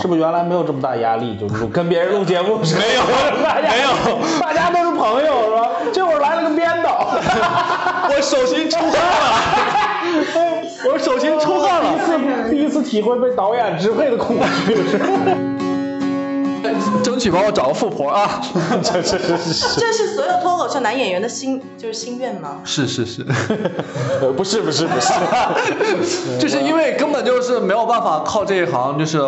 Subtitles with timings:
[0.00, 1.36] 是不是原来没有这么大压力？
[1.36, 5.68] 就是 跟别人录节目 没有没有， 大家都是朋友是吧？
[5.92, 7.08] 这会儿来了个编导，
[8.10, 9.32] 我手心出汗了，
[10.92, 15.47] 我手心出汗了，第一次第一次体会被导演支配的恐惧。
[17.02, 18.40] 争取帮我找个富婆啊！
[18.82, 22.60] 这这这是这是所有脱口秀男演员的心，就是心愿吗？
[22.64, 23.26] 是是是，
[24.20, 25.12] 呃不是不是 不是，
[26.40, 29.18] 就是因为根本就是没有办法靠这一行，就是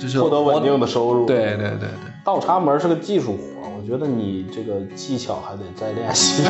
[0.00, 1.88] 就是获得稳定的收入。，对对对对，
[2.24, 6.42] 倒插门是个技术活，我觉得你这个技巧还得再练习。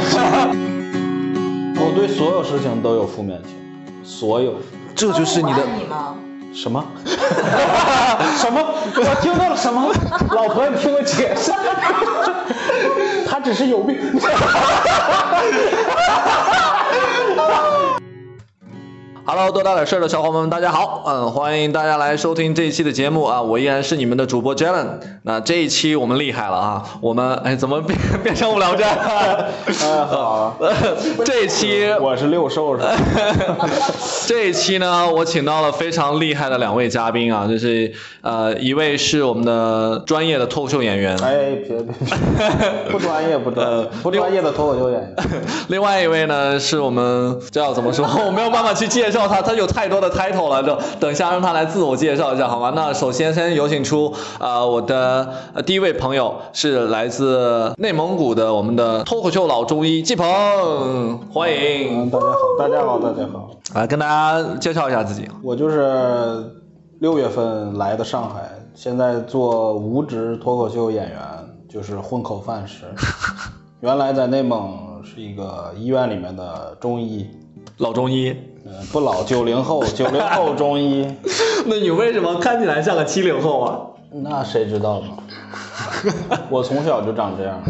[1.80, 4.54] 我对所有事情都有负面情绪，所有
[4.94, 6.16] 这就是你的你吗？
[6.52, 6.84] 什么
[8.36, 8.60] 什么？
[8.96, 9.92] 我听到了什么？
[10.34, 11.52] 老婆，你听我解释，
[13.28, 13.96] 他只是有病。
[19.30, 24.86] Hello，多大点事儿的小伙伴们，大家好，嗯，欢迎大家来收听这一期的节目啊，我依然是你们的主播 Jalen。
[25.24, 29.48] 那这一期我们厉害了啊，我们哎怎么变 变成无聊斋了？
[29.66, 30.56] 哎，好，
[31.26, 32.96] 这一期我是六兽是吧？
[34.26, 37.92] 这一期呢，我请到了非常厉害的两位嘉宾啊，就是
[38.22, 45.14] 呃，一位是我们的专业的脱口秀演员，哎，别别别，不专业不专业不专业的脱口秀演员。
[45.68, 48.06] 另外一位呢是我们这要怎么说？
[48.24, 52.72] 我没有办法去介绍他，他有太多的 title 了，就等一下让他来自我介绍一下好吗？
[52.76, 60.26] 那首先先有请出呃我的呃第一位朋友是来自内蒙古的我们的脱口秀老中医季鹏，
[61.32, 65.26] 欢迎嗯，大家好，大家好，大家好，来跟大家介绍一下自己。
[65.42, 66.44] 我就是
[67.00, 71.18] 六月份来的上海，现在做无职脱口秀演员，
[71.68, 72.84] 就是混口饭吃。
[73.80, 77.24] 原来在内蒙是一个医院里面的中医，
[77.78, 78.34] 老中医，
[78.66, 81.06] 嗯，不老，九零后， 九零后中医，
[81.66, 83.78] 那你为什么看起来像个七零后啊？
[84.10, 85.06] 那谁知道呢？
[86.50, 87.60] 我从小就长这样。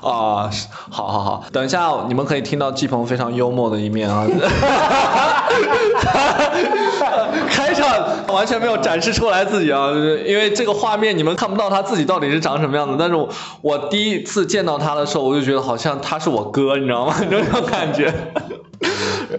[0.00, 0.50] 啊，
[0.90, 4.26] 好好好，等一下你们可以听到季鹏非常幽默的一面啊。
[7.48, 9.90] 开场完全没有展示出来自己啊，
[10.26, 12.96] 因为这个画面你们看不到他自己到底是长什么样子。
[12.98, 13.28] 但是我
[13.60, 17.14] 我第一次见到他的时候，我就觉得好像他是我哥，你知道吗？
[17.20, 18.12] 就这种感觉。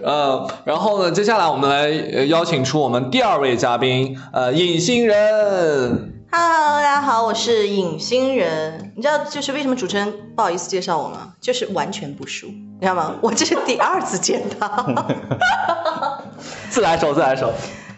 [0.02, 6.10] 呃，然后呢，接下来我们来呃邀请出我们第二位嘉宾，呃，隐形人。
[6.30, 8.92] Hello，大家好，我是隐星人。
[8.96, 11.34] 你知道就是为什么主持人不好意思介绍我吗？
[11.40, 13.14] 就是完全不熟，你知道吗？
[13.20, 14.84] 我这是第二次见他。
[16.70, 17.52] 自来熟，自来熟。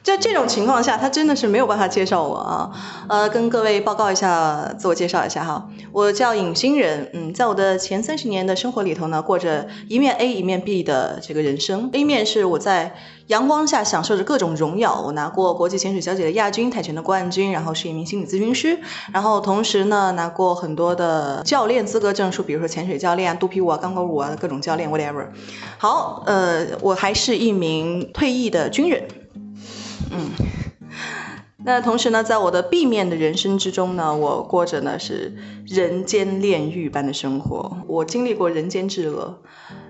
[0.06, 2.70] 在这种情况下，他真的是没有办法介绍我啊。
[3.08, 7.10] 呃，跟各位报告一下，自我介绍一下哈，我叫隐星人。
[7.12, 11.90] 嗯，在我的前三十年的生活里头呢，过着一面 A 一面 B 的这个人生。
[11.92, 12.94] A 面是我在
[13.26, 18.78] 阳光下享受着各种荣耀，我拿过国际潜水小姐的亚军、泰拳的冠军，然后是一名心理咨询师，
[19.12, 25.26] 然后同时呢拿过很多的教练资格证书，比如说潜水教练啊、肚皮舞啊、钢管舞啊各种教练 whatever。
[25.78, 29.02] 好，呃，我还是一名退役的军人。
[30.10, 30.30] 嗯，
[31.64, 35.34] 那同时呢，在我的 B 面的人生之中呢，我过着呢是
[35.66, 37.78] 人间炼狱般的生活。
[37.86, 39.42] 我经历过人间之恶，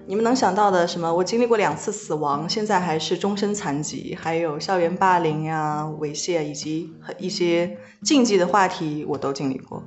[0.06, 1.15] 你们能想到的什么？
[1.15, 9.83] 我经历过两次死亡，现在还是终身残疾，还有校园霸凌呀、猥亵以及一些禁忌的话题，我都经历过。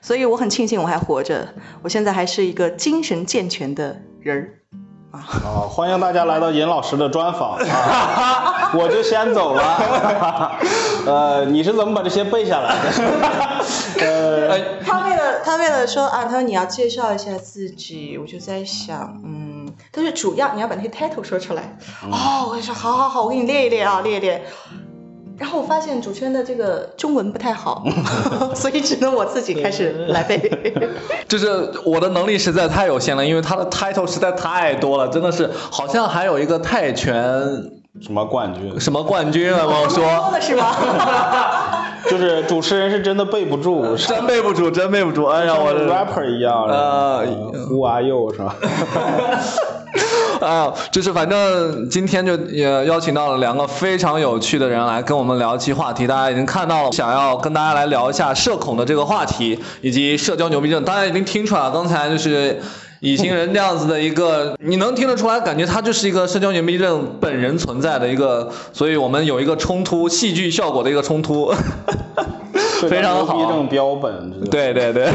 [0.00, 4.54] 所以我很庆幸我还活着，我现在还是一个精神健全的人儿。
[5.10, 5.18] 啊，
[5.68, 8.70] 欢迎大家来到尹老师的专访啊！
[8.78, 10.52] 我就先走了。
[11.04, 12.90] 呃，你是怎么把这些背下来的？
[14.06, 21.76] 呃，他为了他为了说啊，他说你要介绍一下自己，我就在想，嗯，但是主要你要把那些 title 说出来。
[22.08, 24.44] 哦，我就说好好好，我给你列一列啊，列一列。
[25.40, 27.82] 然后我发现主持人的这个中文不太好，
[28.54, 30.38] 所以只能我自己开始来背。
[31.26, 31.48] 就是
[31.82, 37.16] 我的能力实在太有限了，因为他的 title 实在太多了，真的是好像还有一个泰拳
[38.02, 38.78] 什么冠军？
[38.78, 40.76] 什么冠军啊，我多说了是吗？
[42.10, 47.24] 就是主持人是真的背不住，真背不住，真背不住，哎呀，我的 rapper 一样，呃
[47.70, 48.54] ，Who are you 是吧？
[50.46, 60.82] 啊，就是反正今天就也邀请到了两个非常有趣的人来跟我们聊一期话题，大家已经看到了，想要跟大家来聊一下社恐的这个话题，以及社交牛逼症。
[60.84, 62.58] 大家已经听出来了，刚才就是
[63.00, 71.52] 隐形人这样子的一个，你能听得出来，感觉他就是一个社交牛逼症本人存在的一个，所以我们有一个冲突，戏剧效果的一个冲突，
[72.88, 73.36] 非常好。
[73.36, 75.08] 牛逼症标本，这个对对对，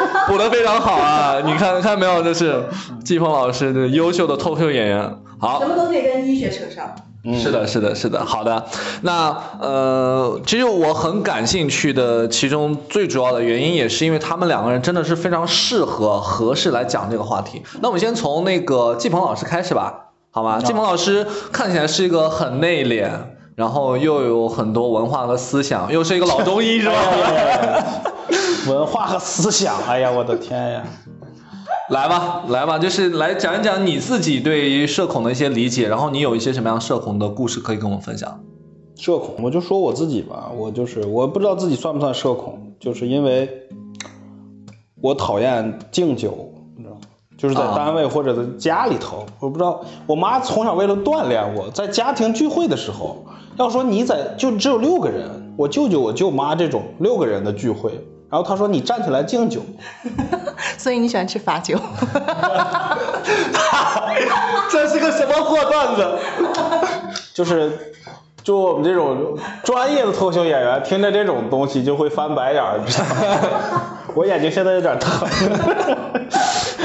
[0.28, 1.40] 补的非常好啊！
[1.44, 2.64] 你看看没有，这是
[3.04, 5.16] 季鹏老师的优秀的脱口秀演员。
[5.38, 6.94] 好什，么都可以跟医学扯上。
[7.38, 8.24] 是的，是的，是的。
[8.24, 8.64] 好的，
[9.02, 17.62] 那呃，其实我很感兴趣的，其中最主要的原因也是因为他们两个人真的是非常适合、合适来讲这个话题。
[17.82, 20.60] 那我们先从那个季鹏老师开始吧，好吗？
[20.60, 23.10] 季鹏老师看起来是一个很内敛，
[23.54, 26.94] 然后又有很多文化和思想，又是一个老中医，是吧？
[28.68, 30.84] 文化和思想，哎呀，我的天呀！
[31.90, 38.40] 来吧，来吧，就是来讲一讲你自己对于社恐的一些理解，然后你有一些什么样社恐的故事可以跟我们分享？
[38.96, 43.48] 社恐，我就说我自己吧，我就是我不知道自己算不算社恐，就是因为
[45.00, 47.00] 我讨厌敬酒，你知道吗？
[47.36, 53.24] 就是在单位或者在家里头，我不知道，我妈从小为了锻炼我，在家庭聚会的时候，
[53.56, 57.92] 要说你在就只有六个人，我舅舅我舅妈这种六个人的聚会，
[58.30, 59.60] 然后他说你站起来敬酒，
[60.78, 61.76] 所以你喜欢吃罚酒？
[64.70, 66.08] 这是个什么破段子？
[67.34, 67.94] 就是，
[68.44, 73.16] 就我们这种专业的脱口秀演员，听着这种东西就会翻白眼儿，你知道吗？
[74.14, 75.28] 我眼睛现在有点疼。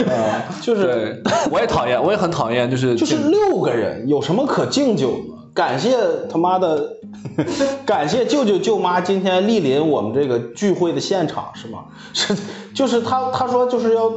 [0.07, 1.21] 啊，就是，
[1.51, 5.34] 我也讨厌，我也很讨厌，就是就是六个人，有什么可敬酒呢？
[5.55, 5.95] 感谢
[6.29, 6.97] 他妈的，
[7.87, 11.85] 感谢舅舅舅妈今天莅临我们这个聚会的现场，是吗？
[12.13, 12.35] 是，
[12.75, 14.11] 就是他他说就是要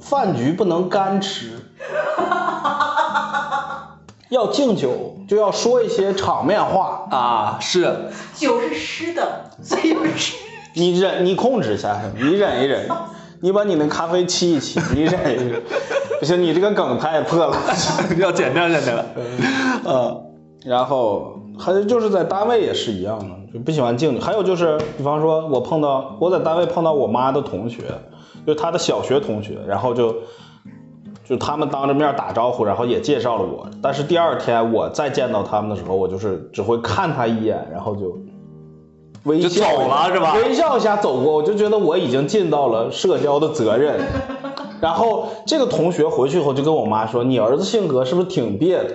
[0.00, 1.50] 饭局不能干吃，
[4.30, 7.94] 要敬酒就要说一些场面话，啊，是
[8.34, 10.36] 酒是湿的，所以要吃。
[10.74, 12.88] 你忍，你控制一下，你忍一忍，
[13.40, 15.62] 你把你那咖啡沏一沏，你忍一忍。
[16.18, 17.54] 不行，你这个梗太破了。
[18.16, 18.94] 要剪掉剪掉。
[19.84, 20.25] 呃，
[20.66, 24.20] 然后还有就是在单位也是一样的，就不喜欢敬酒。
[24.20, 27.82] 还有就是，比方说我碰到我在单位碰到我妈的同学，
[28.46, 30.14] 就她的小学同学，然后就
[31.24, 33.68] 就他们当着面打招呼，然后也介绍了我。
[33.80, 38.18] 但是第二天我再见到他们的时候，我就是只会看他一眼，然后就
[39.22, 44.00] 微笑就走了是吧 微笑一下走过，我就觉得我已经尽到了社交的责任。
[44.80, 48.94] 然后这个同学回去以后就跟我妈说：“你儿子性格是不是挺别的？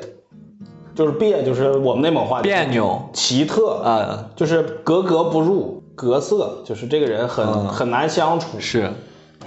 [0.96, 8.60] 就是别，就是我们内蒙话别扭奇特，啊，就是格格不入，格色，就是这个人很、嗯很难相处。
[8.60, 8.92] 是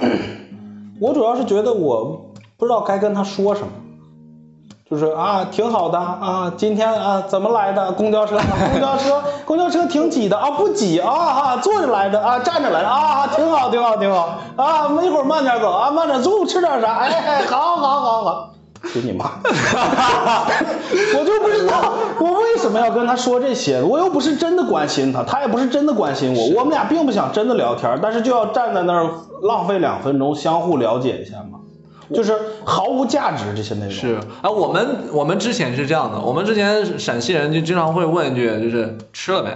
[1.00, 3.68] 我主要是觉得我不知道该跟他说什么，
[4.88, 7.92] 就是啊，挺好的啊，今天啊怎么来的？
[7.92, 16.94] 公交车，啊 公交车，公交车挺挤的啊，不挤啊哈、坐着来的啊，站着来的啊，挺好，挺好，挺好啊，一会儿慢点走啊，慢点中午吃点啥？
[16.96, 18.53] 哎哎，好好好好。
[18.92, 19.32] 去你妈！
[21.16, 29.10] 我就不知道我为什么要跟他说这些，我又不是真的关心他，他也不是真的关心我，我们俩并不想真的聊天，但是就要站在那儿
[29.42, 31.58] 浪费两分钟，相互了解一下嘛，
[32.14, 32.34] 就是
[32.64, 33.90] 毫无价值这些内容。
[33.90, 39.50] 是啊，我们我们之前是这样的，我们之前陕西人就经常会问一句，就是吃了没？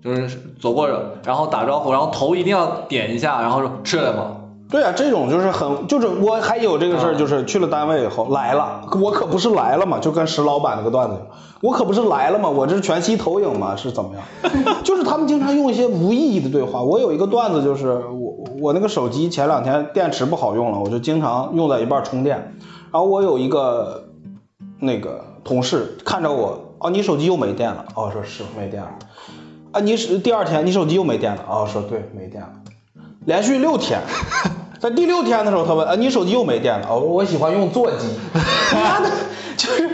[0.00, 0.28] 就是
[0.60, 0.88] 走过，
[1.24, 4.36] 然后打招呼，然后头一定要点一下，然后说吃了吗？
[4.70, 11.26] 对啊，这种就是很，就是我还有这个事儿，就是去了单位以后来了，我可不是来了嘛，就跟石老板那个段子一样，
[11.62, 14.76] 我可不是来了嘛，我这是全息投影嘛，是怎么样？
[14.84, 16.82] 就是他们经常用一些无意义的对话。
[16.82, 22.36] 我有一个段子，就是我我那个手机前两天电池不好用了，我就经常用在一半充电，
[22.92, 24.04] 然后我有一个
[24.80, 28.90] 那个同事看着我，哦，你手机又没电了，哦，说是没电了，
[29.72, 32.50] 啊，你是第二天你手机又没电了，哦，说对没电了。
[33.28, 34.00] 连续六天，
[34.80, 38.06] 在第六天的时候，他问：“啊，你手机又没电了？”哦，我喜欢用座机。
[38.72, 39.10] 妈的，
[39.54, 39.90] 就是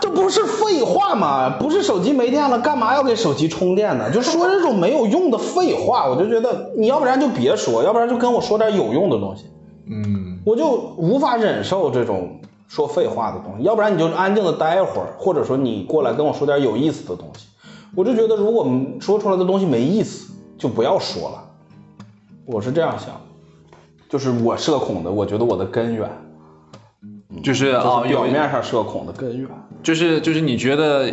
[0.00, 1.56] 这不是废话吗？
[1.58, 4.08] 不是手机没电了，干嘛要给手机充电呢？
[4.12, 9.46] 就说这种没有用的废话，我就觉得你要不然就别说，要不然就跟我说点有用的东西。
[9.90, 12.38] 嗯，我就无法忍受这种
[12.68, 17.48] 说废话的东西，要不然你就安静的待一会儿，或者说你过来跟我说点有意思的东西。
[17.96, 18.64] 我就觉得，如果
[19.00, 21.42] 说出来的东西没意思，就不要说了。
[22.46, 23.20] 我是这样想，
[24.08, 26.08] 就是我社恐的，我觉得我的根源，
[27.42, 29.48] 就是就啊，是表面上社恐的根源。
[29.82, 31.10] 就是就是你觉得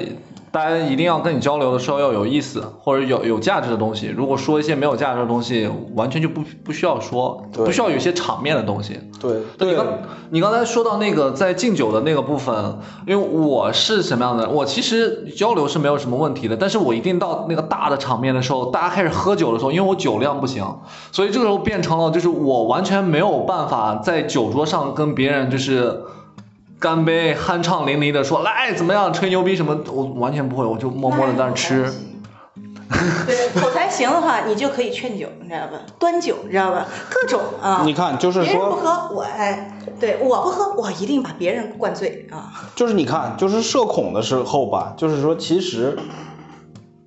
[0.53, 9.00] 大家一定要跟你交流的时候要有意思或者有有价值的东西，如果说一些没有价值的东西，完全就不不需要说，不需要有些场面的东西。
[9.19, 9.88] 对对你刚
[10.29, 12.53] 你刚才说到那个在敬酒的那个部分，
[13.07, 20.63] 因为我是什么样的，我其实交流是没有什么问题的，但是我一定到那个大的场面的时候，大家开始喝酒的时候，因为我酒量不行，
[21.12, 26.00] 所以这个时候变成了就是我完全没有办法在酒桌上跟别人就是。
[26.83, 31.89] 干杯，酣畅淋漓的说来怎么样，吹牛逼什么，我完全不会，我就默默的在那吃。
[33.25, 35.79] 对，口才行的话，你就可以劝酒，你知道吧？
[35.97, 36.85] 端酒，你知道吧？
[37.09, 37.83] 各种啊。
[37.85, 42.51] 你看，就是说别人不，喝，我哎，对我不喝，我一定把别人灌醉啊。
[42.75, 45.97] 就是你看，就是社恐的时候吧，就是说，其实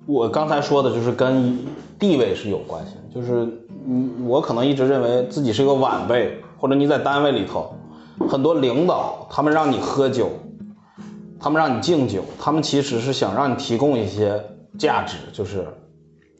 [0.07, 1.55] 我刚才说的就是跟
[1.99, 3.43] 地位是有关系的，就是
[3.87, 7.75] 嗯，我可能一直认为自己是一个晚辈，或者你在单位里头，
[8.29, 10.29] 很多领导他们让你喝酒，
[11.39, 14.41] 他们让你敬酒，他们其实是想让你提供一些
[14.77, 15.67] 价值，就是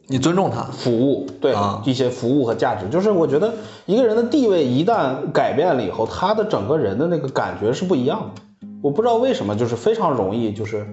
[0.06, 1.82] 你尊重他，服务，对、啊。
[1.84, 3.52] 一些服务和价值，就是我觉得
[3.86, 8.42] 一个人的地位一旦改变了以后，他的整个人的那个感觉是不一样的。
[8.82, 10.86] 我不知道为什么，就是非常容易，就是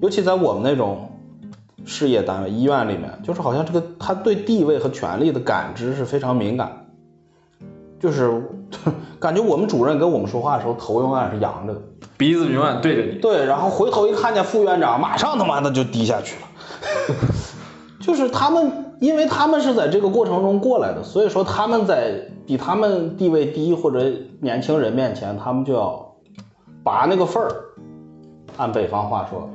[0.00, 1.08] 尤其在我们那种
[1.84, 6.81] 事业单位、医院里面，就是好像这个他对地位和权力的感知是非常敏感，
[8.02, 8.42] 就是
[9.20, 11.80] 感觉我们主任跟我们说话的时候头永远是扬着的，
[12.16, 13.20] 鼻子永远对着你。
[13.20, 17.16] 对，然后回头一看见副院长，马上他妈的就低下去了。
[18.02, 26.12] 就是他们，因为他们是在这个过程中过来的，所以说他们在比他们地位低或者年轻人面前，他们就要
[26.82, 27.50] 拔那个份儿。
[28.56, 29.48] 按北方话说，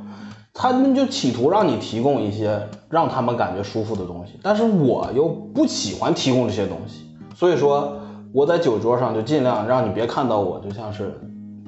[0.53, 7.99] 他们就企图让你提供一些让他们感觉舒服的东西，但是我又不喜欢提供这些东西，所以说
[8.37, 11.11] 我在酒桌上就尽量让你别看到我，就像是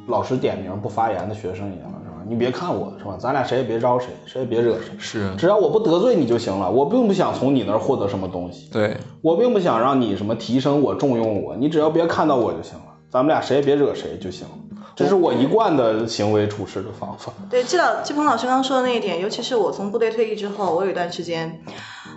[0.05, 2.17] 老师点名不发言的学生一样，是吧？
[2.27, 3.17] 你别看我，是吧？
[3.19, 6.69] 咱俩谁也别招谁，谁也别惹谁，是只要我不得罪你就行了。
[6.69, 12.85] 我并不想从你那儿获得什么东西，对，我并不想让你什么提升我、重用我，你只要别看到我就行了。
[13.09, 14.53] 咱们俩谁也别惹谁就行了，
[14.99, 17.31] 这是我一贯的行为处事的方法。
[17.49, 21.61] 对，季老季鹏老师刚刚说的那一点，尤其是我从部队退役之后，我有一段时间，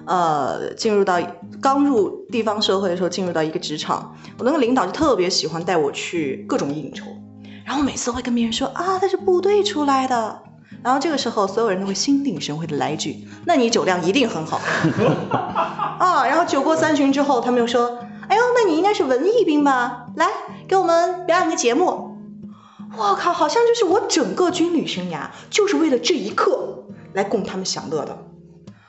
[0.04, 1.20] 呃，进入到
[1.60, 7.06] 刚入地方社会的时候，进入到一个职场，我那个领导就特别喜欢带我去各种应酬，
[7.64, 10.42] 然后每次会跟别人说啊，他是部队出来的。
[10.82, 14.60] 然后这个时候，所有人都会心领神会的来一句：“那你酒量一定很好。
[16.00, 20.06] ”啊，然后酒过三巡之后，他们又说：“哎呦，那你应该是文艺兵吧？
[20.16, 20.26] 来，
[20.66, 22.08] 给我们表演个节目。”
[22.96, 26.84] 我靠，好像就是我整个军旅生涯就是为了这一刻
[27.14, 28.16] 来供他们享乐的。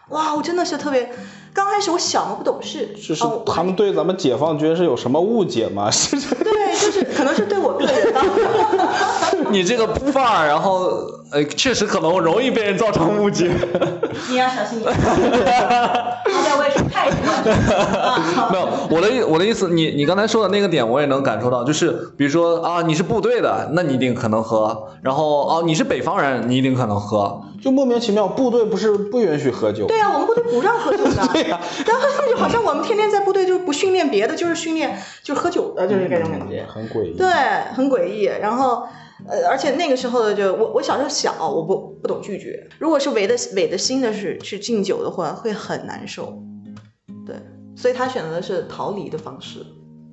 [0.10, 1.12] 哇，我真的是特别，
[1.54, 5.90] 刚开始我小嘛不懂事，是是哦，他们对咱们解放军是有什么误解吗？
[5.92, 8.22] 是这对，就是可能是对我个人吧。
[9.52, 10.90] 你这个范儿，然后
[11.32, 13.52] 呃，确实可能容易被人造成误解。
[14.30, 18.50] 你要小心一点，好在我也是太喜欢了。
[18.52, 27.42] 没有，我的意我的意思，你你刚才说的那个点，我也能感受到，就是比如说啊，你是部队的，那你一定可能喝；然后哦、你是北方人，你一定可能喝。
[27.62, 29.86] 就莫名其妙，部队不是不允许喝酒？
[29.88, 31.12] 对呀、我们部队不让喝酒的。
[31.44, 36.66] 对呀然后就好像我们天天在部队就是不训练别的，就是训练就是喝酒的，就是这种感觉。
[36.68, 37.18] 很诡异。
[37.18, 37.28] 对，
[37.74, 38.24] 很诡异。
[38.24, 38.88] 然后，
[39.28, 42.68] 呃，而且那个时候的就我我小时候小，我不不懂拒绝。
[42.80, 46.42] 如果是违的违的心的是去敬酒的话，会很难受。
[47.26, 47.36] 对，
[47.76, 49.60] 所以他选择的是逃离的方式。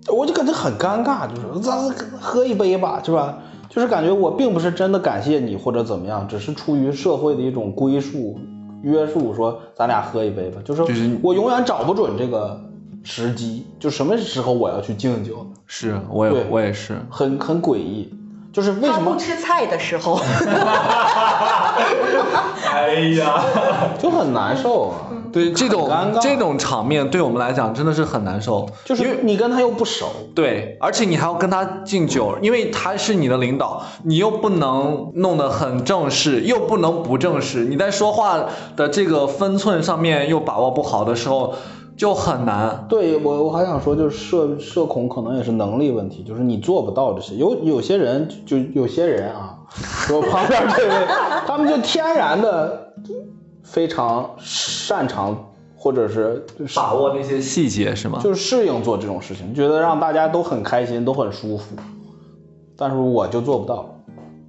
[0.08, 1.78] 我就感觉很尴尬，就是咱
[2.18, 3.38] 喝一杯吧，是吧？
[3.68, 8.36] 就是感觉我并不是真的感谢你或者怎么样，只是出于社会的一种归属
[8.82, 10.60] 约束，说咱俩喝一杯吧。
[10.64, 12.60] 就是就是我永远找不准这个
[13.02, 15.46] 时机，就什么时候我要去敬酒？
[15.66, 16.96] 是，我也我也是。
[17.10, 18.12] 很很诡异。
[18.52, 20.18] 就是为什么不吃菜的时候，
[22.68, 23.44] 哎呀，
[23.96, 25.06] 就很难受啊？
[25.32, 25.88] 对这种
[26.20, 38.46] 这种场面对我们来讲真的是很难受，就是你跟他又不熟，对，而且你还要跟他敬酒，因为他是你的领导，你又不能弄得很正式，又不能不正式，你在说话
[38.76, 41.54] 的这个分寸上面又把握不好的时候，
[41.96, 42.86] 就很难。
[42.88, 47.34] 对我，我还想说，就是社社恐可能也是能力问题，就是你做不到这些。
[47.34, 49.54] 有有些人就有些人啊，
[50.12, 50.94] 我旁边这位，
[51.46, 52.92] 他们就天然的
[53.70, 55.36] 非常擅长，
[55.76, 58.18] 或者是就把握那些细节是吗？
[58.20, 61.76] 就是适应做这种事情，觉得让大家都很开心，都很舒服。
[62.76, 63.94] 但是我就做不到，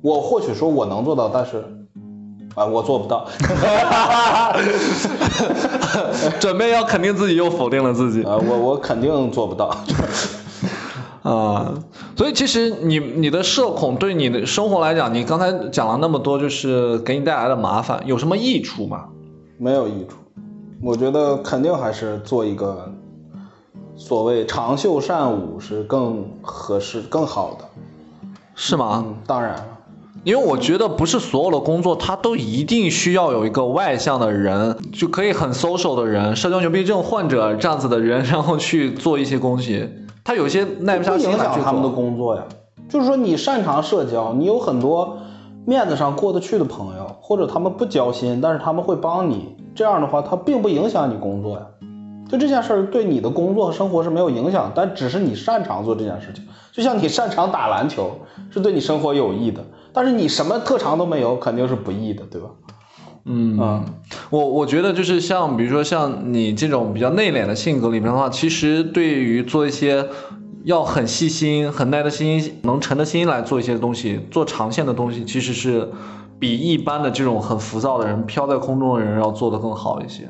[0.02, 1.64] 我或许说我能做到，但是
[2.56, 3.28] 啊，我做不到。
[6.40, 8.24] 准备要肯定自己，又否定了自己。
[8.28, 9.78] 啊，我我肯定做不到。
[11.24, 11.72] 啊，
[12.18, 19.06] 所以其实你你的社恐对你的生活来讲，你刚才讲了那么多，就是给你带来的麻烦，有什么益处吗？
[19.62, 20.18] 没有益处。
[20.82, 22.92] 我觉得肯定还是做一个
[23.96, 27.66] 所谓长袖善舞是更合适、更好的。
[28.56, 29.06] 是吗？
[29.06, 29.66] 嗯，当然了，
[30.24, 39.88] 因为我觉得不是所有的工作，它都一定需要有一个外向的人，就可以很 social 的人，社交牛逼症患者这样子的人， 然后去做一些东西。
[40.24, 41.90] 他有些耐不下不影心来去响他们的。
[41.90, 42.44] 工作呀。
[42.90, 45.18] 就是说，你擅长社交，你有很多
[45.66, 51.66] 面子上过得去的朋友，或者他们不交心，但是他们会帮你这样的话，他并不影响你工作呀。
[52.30, 56.46] 就这件事儿对你的工作和生活是没有影响，但只是你擅长做这件事情。
[56.72, 58.12] 就像你擅长打篮球，
[58.50, 62.48] 是对你生活有益的，但是你什么特长都没有，肯定是不易的，对吧？
[63.26, 63.86] 嗯嗯，
[64.32, 70.08] 我我觉得就是像比如说像你这种比较内敛的性格里面的话，其实对于做一些
[70.64, 75.90] 要很细心、很耐得心、能沉得心来做一些东西，做长线的东西，其实是
[76.40, 80.28] 比一般的这种很浮躁的人、飘在空中的人要做得更好一些。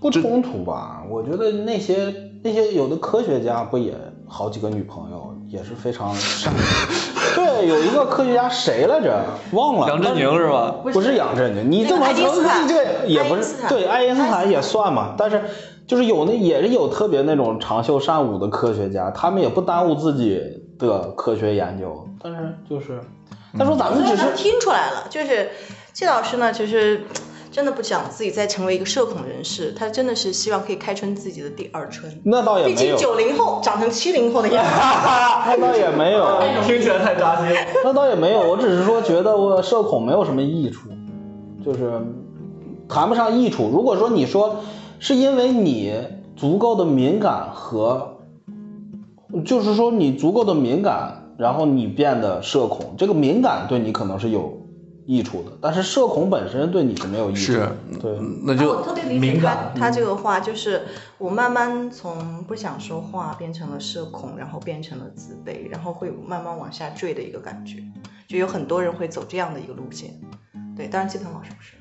[0.00, 1.02] 不冲突吧？
[1.10, 3.94] 我觉得那些那些有的科学家不也
[4.28, 6.64] 好几个女朋友，也是非常善良。
[7.34, 9.24] 对，有一个科学家谁来着？
[9.52, 9.88] 忘了。
[9.88, 10.74] 杨振宁是吧？
[10.92, 12.34] 不是杨振宁，你这么说，
[12.68, 15.14] 这也不是对，爱因斯坦也算嘛。
[15.16, 15.42] 但是
[15.86, 20.40] 就是有那也是有特别那种长袖善舞的科学家，他们也不耽误自己
[20.78, 22.08] 的科学研究。
[22.22, 23.00] 但是就是，
[23.58, 25.50] 他说咱们只是听出来了，就是
[25.92, 27.02] 季老师呢，其实
[27.50, 32.10] 真的不想自己再成为一个社恐人士，他真的是希望可以开春自己的第二春。
[32.24, 36.26] 那倒也没有，毕竟九零后长成七零后的样子，那倒也没有，
[36.66, 37.54] 听起来太扎心。
[37.84, 38.40] 那倒也没有。
[38.40, 40.88] 我只是说觉得我社恐没有什么益处，
[41.62, 41.92] 就是
[42.88, 43.68] 谈不上益处。
[43.70, 44.56] 如果说你说
[45.04, 45.92] 是因为你
[46.34, 48.22] 足够的敏感和，
[49.44, 54.66] 就是说你足够的敏感，然后你变得社恐，这个敏感对你可能是有
[55.04, 57.76] 益处的，但是社恐本身对你是没有益处的。
[57.92, 59.74] 是对，那就我特别理解敏他感。
[59.76, 60.80] 他这个话，就是
[61.18, 67.76] 我慢慢从不想说话变成了社恐，然后变成了自卑，然后会慢慢往下坠的一个感觉。
[68.26, 70.18] 就有很多人会走这样的一个路线，
[70.74, 71.74] 对，当然季腾老师不是。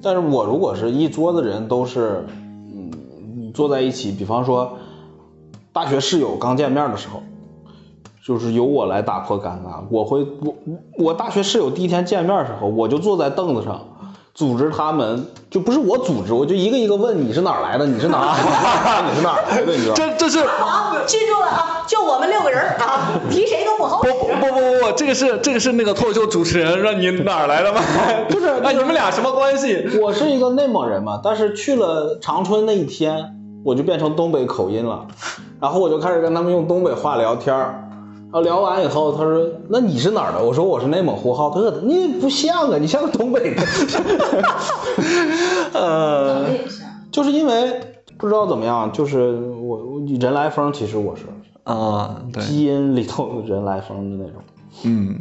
[0.00, 2.24] 但是我如果是一桌子人都是，
[2.72, 4.78] 嗯，坐在一起，比方说
[5.72, 7.22] 大学室友刚见面的时候，
[8.24, 9.82] 就是由我来打破尴尬。
[9.90, 10.54] 我会，我
[10.98, 13.80] 我大学室友第一天见面的时候，我就坐在凳子上，
[14.38, 19.94] 组织他们，就不是我组织，我就一个一个问你是哪儿来的，你是哪儿你是哪儿来的，你知道吗？
[19.96, 24.12] 这这是好，记住了啊，就我们六个人啊，提谁都不好使。
[24.12, 27.80] 不不不不不，这个是这个是那个脱口秀主持人让你哪儿来的吗？
[28.30, 29.88] 就是哎，你们俩什么关系？
[30.00, 35.04] 我是一个内蒙人嘛，但是去了长春那一天，我就变成东北口音了，
[35.60, 37.87] 然后我就开始跟他们用东北话聊天儿。
[38.30, 43.62] 然后聊完以后，他说：“那你是哪儿的？”我说：“我是内蒙呼和浩特的。”你不像啊，你像个东北的。
[45.72, 46.44] 呃，
[47.10, 47.80] 就是因为
[48.18, 51.22] 不知道怎么样，就是我我人来疯，其实我是
[51.64, 54.42] 啊，对，基因里头人来疯的那种。
[54.84, 55.18] 嗯，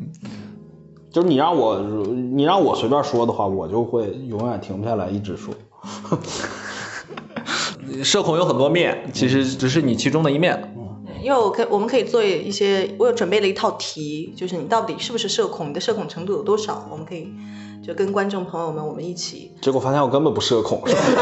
[1.10, 5.54] 就是你让我你让我随便说的话，我就会永远停不下来，一直说。
[8.04, 10.74] 社恐有很多面，其实只是你其中的一面。
[11.22, 17.28] 因为我可我们可以做一些，我有准备了一套题，就是你到底是不是社恐，你的社恐程度有多少，我们可以
[17.86, 21.22] 就跟观众朋友们我们一起结果发现我根本不社恐， 是 吧？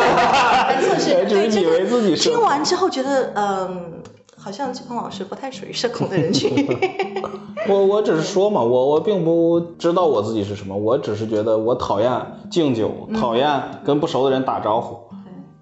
[0.69, 1.25] 来测试。
[1.27, 4.01] 只是以为自己是听完之后觉得，嗯，
[4.37, 6.67] 好像季鹏老师不太属于社恐的人群。
[7.67, 12.11] 我我只是说嘛，我我并不知道我自己是什么，我只是觉得我讨厌
[12.51, 14.99] 敬酒，讨厌跟不熟的人打招呼，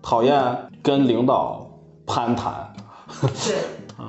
[0.01, 1.65] 讨厌跟领导
[2.05, 2.73] 攀谈。
[3.21, 3.55] 对，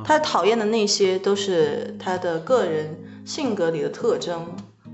[0.04, 4.46] 他讨厌的那些都是他的个人性格里的特征，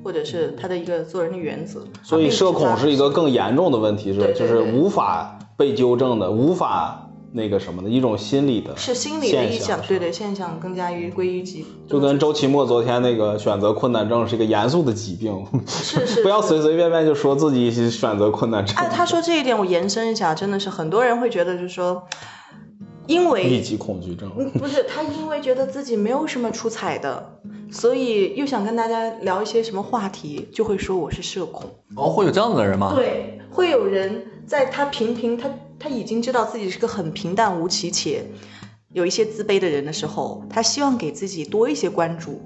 [0.03, 1.81] 或者是他的一个做人的原则。
[2.03, 3.11] 所以社恐是一个。
[3.11, 22.03] 更严重的问题，是就是无法被纠正的，无法那个什么的一种心理的是心理的一现象项，对对，现象更加于归于疾，就跟周奇墨昨天那个选择困难症是一个严肃的疾病，是是 不要随随便便就说自己选择困难症，哎，他说这一点，我延伸一下，真的是很多人会觉得，就是说，
[23.07, 24.31] 因为密为集恐惧症。
[24.39, 31.69] 嗯不是 他因为觉得自己没有什么出彩的，所以又想跟大家聊一些什么话题，就会说我是社恐。
[31.97, 32.93] 哦，会有这样子的人吗？
[32.95, 38.25] 对，会有人在他平平他他已经知道自己是个很平淡无奇且
[38.93, 42.41] 有一些自卑的人的时候，他希望给自己多一些关注，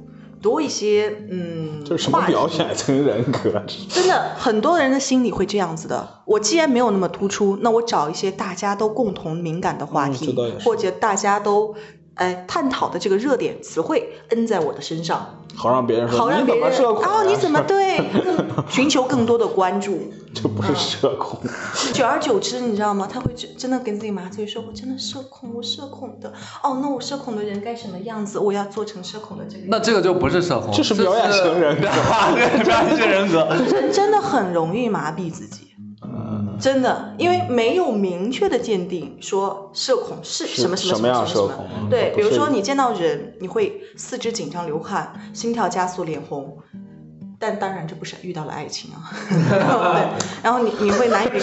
[0.45, 3.65] 多一些嗯，这是什么表现型人格？
[3.89, 6.07] 真的，很多人的心里会这样子的。
[6.27, 11.75] 我既然没有那么突出，那我找一些大家都共同敏感的话嗯题，或者大家都
[12.16, 20.12] 哎探讨的这个热点词汇，摁在我的身上，好让别人说好让别人哦，你怎么对， 更寻求更多的关注。
[20.35, 21.38] 这不是社恐？
[21.92, 23.09] 久而久之，你知道吗？
[23.11, 26.33] 他会真真的给自己麻醉，说我真的社恐，我社恐的。
[26.62, 28.38] 哦，那我社恐的人该什么样子？
[28.38, 29.68] 我要做成社恐的这个样子。
[29.70, 31.88] 那这个就不是社恐，这是表演型人格
[32.35, 33.44] 对，表演型人格。
[33.70, 35.63] 人真的很容易麻痹自己。
[36.61, 46.59] 真的，因为没有明确的鉴定说社恐是什么什么什么样什么社恐嗯对，比如说你见到人，你会四肢紧张、流汗、心跳加速、脸红，
[47.38, 50.09] 但当然这不是遇到了爱情啊， 对，
[50.43, 51.29] 然后你你会难以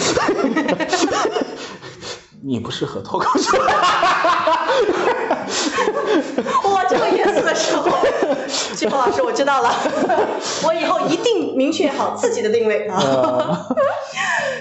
[2.44, 3.56] 你不适合脱口秀。
[6.72, 7.88] 哇，这么严肃的时候，
[8.74, 9.70] 季鹏老师，我知道了，
[10.64, 13.66] 我以后一定明确好自己的定位啊。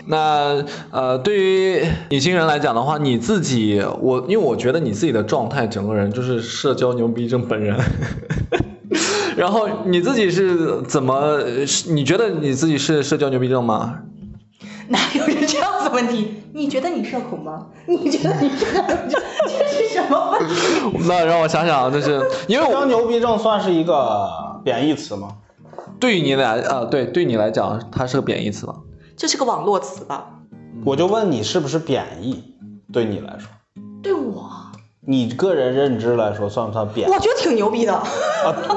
[0.06, 7.76] 那呃，对于年轻人来讲的话，你自己，我因为我觉得你自己的状态，整个人就是社交牛逼症本人。
[9.38, 11.39] 然后你自己是怎么？
[11.89, 14.00] 你觉得你自己是社交牛逼症吗？
[14.89, 16.41] 哪有人这样子问题？
[16.54, 17.68] 你觉得你社恐吗？
[17.88, 20.98] 你觉得你社交牛逼症这是什么问题？
[21.08, 24.30] 那让我想想，就是 因为我社交牛逼症算是一个
[24.64, 25.30] 贬义词吗？
[26.00, 28.76] 对于你来啊，对，对你来讲，它是个贬义词吧？
[29.16, 30.26] 这是个网络词吧？
[30.84, 32.44] 我就问你是不是贬义？
[32.92, 33.48] 对你来说，
[34.04, 34.50] 对我，
[35.06, 37.08] 你个人认知来说算不算贬？
[37.10, 38.04] 我觉得挺牛逼的，啊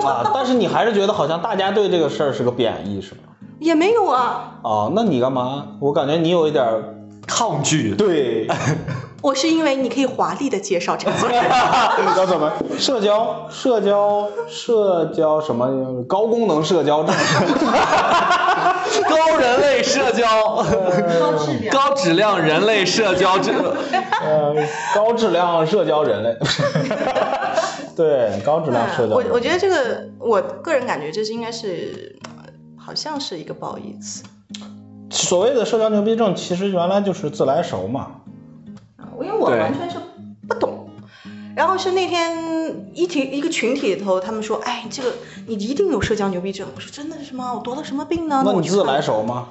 [0.04, 0.30] 啊！
[0.34, 3.20] 但是你还是觉得好像大家对这个事儿是个贬义，是吗？
[3.58, 4.58] 也没有啊。
[4.62, 5.66] 哦，那你干嘛？
[5.80, 6.94] 我感觉你有一点儿
[7.34, 7.92] 抗拒。
[7.96, 8.46] 对，
[9.20, 11.26] 我是因为你可以华丽的介绍这个词。
[12.14, 12.52] 叫什么？
[12.78, 15.66] 社交，社交，社交什么？
[16.04, 17.12] 高功能社交症。
[19.08, 20.24] 高人类社交，
[21.20, 23.52] 高质量高质量人类社交这
[24.22, 24.54] 呃，
[24.94, 26.36] 高质量社交人类。
[27.96, 29.16] 对，高质量社交。
[29.16, 32.44] 我我觉得这个，我个人感觉这是应该是，呃
[32.78, 34.22] 好像是一个褒义词。
[35.14, 38.20] 所谓的社交牛逼症，其实原来就是自来熟嘛。
[38.96, 39.96] 啊因为我完全是
[40.48, 40.88] 不懂。
[41.54, 45.12] 然后是那天一群一个群体里头，他们说：“哎，这个
[45.46, 47.54] 你一定有社交牛逼症。”我说：“真的是吗？
[47.54, 49.50] 我得了什么病呢？”那你自来熟吗？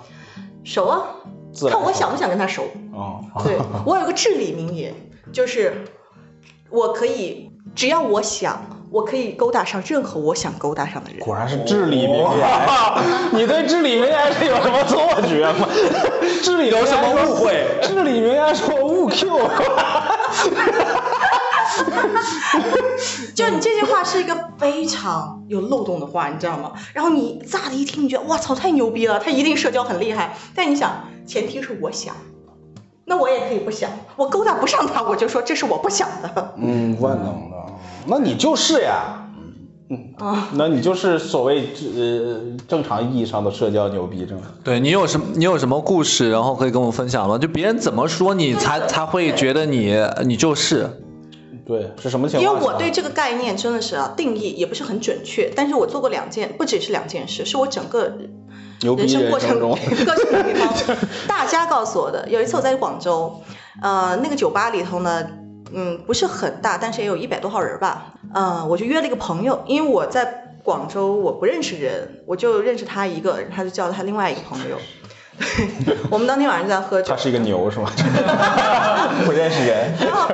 [0.65, 1.15] 熟啊，
[1.53, 2.65] 熟看我想不想跟他熟。
[2.93, 4.93] 哦，对 我有个至理名言，
[5.31, 5.85] 就是
[6.69, 8.61] 我可以只要我想，
[8.93, 11.19] 我可以勾搭上任何我想勾搭上的人。
[11.19, 12.67] 果然是至理名言。
[13.33, 15.67] 你对至理名言是有什么错觉吗？
[16.43, 17.65] 至理有什么误会？
[17.81, 19.25] 至理名言说误 Q。
[23.33, 26.73] 就你这句话是一个非常有漏洞的话，你知道吗？
[26.93, 30.37] 然后你乍的一听，你觉得哇操太牛逼了，他一定社交很厉害。
[30.53, 30.91] 但你想，
[31.25, 32.15] 前提是我想，
[33.05, 36.53] 那我也可以不想，我勾搭不上他，我就说这是我不想的。
[36.57, 37.52] 嗯，万能的。
[38.07, 39.19] 那你就是呀。
[39.89, 44.39] 嗯啊，那你就是所谓呃正常意义上的社交牛逼症。
[44.63, 47.37] 对你有什么你有什么故事，然后可以跟我们分享吗？
[47.37, 49.93] 就别人怎么说你才才会觉得你
[50.25, 50.89] 你就是
[51.65, 52.59] 对，是什么情况因？
[52.59, 58.11] 为我对这个概念真的是啊定义也不是很准确，但是我做过两件，不只是两件事，是我整个
[58.81, 59.75] 牛逼人生过程各种
[60.43, 62.27] 地方，大家告诉我的。
[62.29, 63.41] 有一次我在广州，
[63.81, 65.23] 呃，那个酒吧里头呢，
[65.73, 68.13] 嗯，不是很大，但是也有一百多号人吧。
[68.33, 74.77] 嗯，我就约了一个朋友，因为我在广州我不认识人，我就认识他一个，他就叫他另外一个朋友。
[76.11, 77.89] 我们当天晚上就在喝酒他，是一个牛是吗？
[79.25, 79.91] 不认识人。
[79.99, 80.27] 然后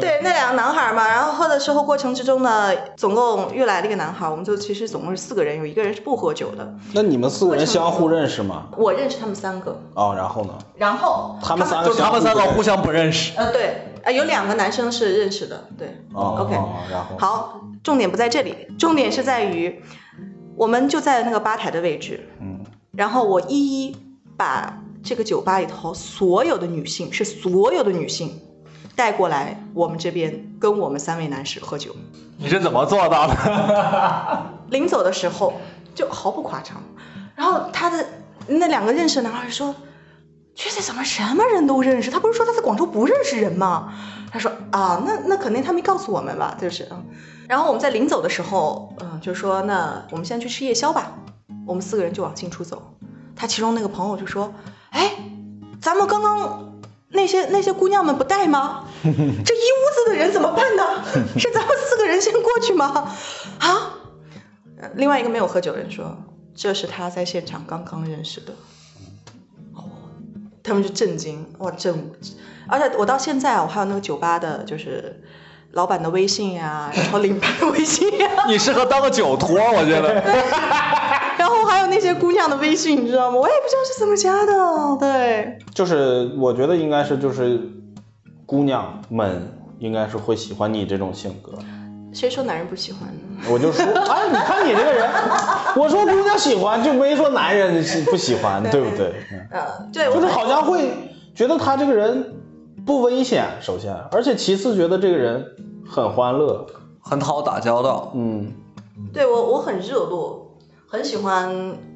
[0.00, 8.66] 对那两个男孩嘛，然后喝的时候过程之中呢，总共又来了一个男孩，我们就其实总共是四个人，有一个人是不喝酒的，那你们四个人相互认识吗？
[8.76, 10.52] 我认识他们三个，哦，然后呢？
[10.76, 13.32] 然后他们三个他们三个互相不认识。
[13.36, 19.80] 呃对，呃有两个男生是认识的，对、哦 o k 哦然后好，重点不在这里，重点是在于，
[20.56, 22.60] 我们就在那个吧台的位置，嗯，
[22.92, 23.96] 然后我一一
[24.36, 28.40] 把这个酒吧里头所有的女性，是所有的女性
[28.96, 31.94] 带过来我们这边跟我们三位男士喝酒。
[32.36, 34.42] 你是怎么做到的？
[34.70, 35.54] 临走的时候
[35.94, 36.82] 就毫不夸张，
[37.34, 38.04] 然后他的
[38.46, 39.74] 那两个认识的男孩说
[40.56, 42.10] ：“缺姐怎么什么人都认识？
[42.10, 43.92] 他不是说他在广州不认识人吗？”
[44.32, 47.04] 他说：“啊，那那肯定他没告诉我们吧，就是嗯。”
[47.46, 51.12] 然后我们在临走的时候，嗯，就说：“那我们现在去吃夜宵吧。”
[51.66, 52.93] 我们四个人就往进出走。
[53.36, 54.52] 他其中那个朋友就说
[54.90, 55.12] ：“哎，
[55.80, 58.84] 咱们刚刚那些那些姑娘们不带吗？
[59.02, 60.82] 这一屋子的人怎么办呢？
[61.38, 63.14] 是咱们四个人先过去吗？
[63.58, 63.90] 啊？”
[64.80, 66.16] 呃另外一个没有喝酒的人说
[66.54, 68.52] ：“这是他在现场刚刚认识的。”
[69.74, 69.82] 哦，
[70.62, 72.12] 他们就震惊，哇，震！
[72.68, 75.22] 而且我到现在啊，我还有那个酒吧的，就是
[75.72, 80.22] 老板的微信呀、然后领班的微信呀、 你适合当个酒托，我觉得。
[81.44, 83.36] 然后还有那些姑娘的微信，你知道吗？
[83.36, 84.96] 我也不知道是怎么加的。
[84.98, 87.60] 对，就是我觉得应该是就是
[88.46, 89.46] 姑娘们
[89.78, 91.52] 应该是会喜欢你这种性格。
[92.14, 93.44] 谁说男人不喜欢呢？
[93.52, 95.06] 我就说， 哎，你看你这个人，
[95.76, 99.12] 我说姑娘喜欢，就没说男人喜不喜欢，对不对？
[99.30, 100.90] 嗯呃，对，我就是好像会
[101.34, 102.36] 觉得他这个人
[102.86, 105.44] 不危险，首先，而且其次觉得这个人
[105.86, 106.64] 很欢乐，
[107.02, 108.12] 很好打交道。
[108.14, 108.50] 嗯，
[109.12, 110.43] 对我我很热络，
[110.94, 111.52] 很喜欢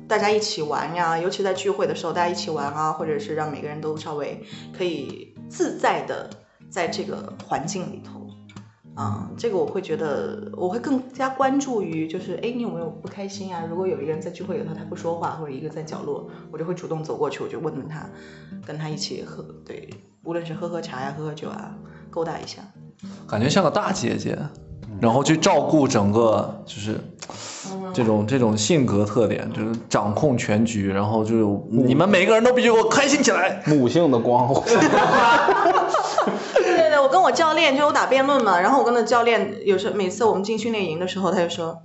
[0.09, 4.43] 大家一起玩呀，尤其在聚会的时候，大家一起玩啊，或者是让每个人都稍微
[4.77, 6.29] 可以自在的
[6.69, 8.27] 在这个环境里头。
[8.97, 13.65] 啊，这个我会觉得，我会更加关注于，就是，哎，你有没有不开心啊？
[13.71, 18.05] 如果有一个人在聚会里头他不说话，或者一个在角落，我就会主动走过去，我就问问他，
[18.67, 19.89] 跟他一起喝，对，
[20.25, 21.73] 无论是喝喝茶呀，喝喝酒啊，
[22.11, 22.61] 勾搭一下。
[23.29, 24.37] 感觉像个大姐姐，
[25.01, 27.01] 然后去照顾整个，就是
[27.93, 33.63] 这种这种性格特点，就是掌控全局，然后就是你们每个人都必须给我开心起来。
[33.67, 34.63] 母性的光环。
[36.55, 41.79] 对对对，我跟我教练就我打辩论嘛，然后我跟那教练有时候每次我们进训练营的时候，他就说，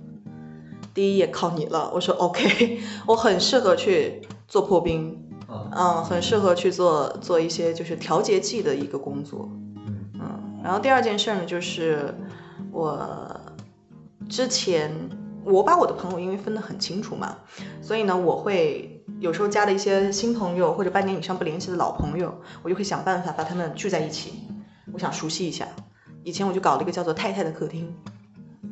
[0.92, 1.90] 第一也靠你了。
[1.94, 9.48] 我说 OK， 我很适合去做破冰，嗯，很适合去做做一些就是调节剂的一个工作，
[10.14, 12.14] 嗯，然后第二件事呢，就是
[12.74, 13.40] 我
[14.28, 14.90] 之前
[15.44, 17.36] 我把我的朋友因为分得很清楚嘛，
[17.80, 18.90] 所以呢，我会。
[19.20, 24.48] 有时候加了一些新朋友，或者半年以上不联系的老朋友，我就会想办法把他们聚在一起。
[24.92, 25.68] 我想熟悉一下。
[26.24, 27.94] 以前我就搞了一个叫做“太太的客厅”，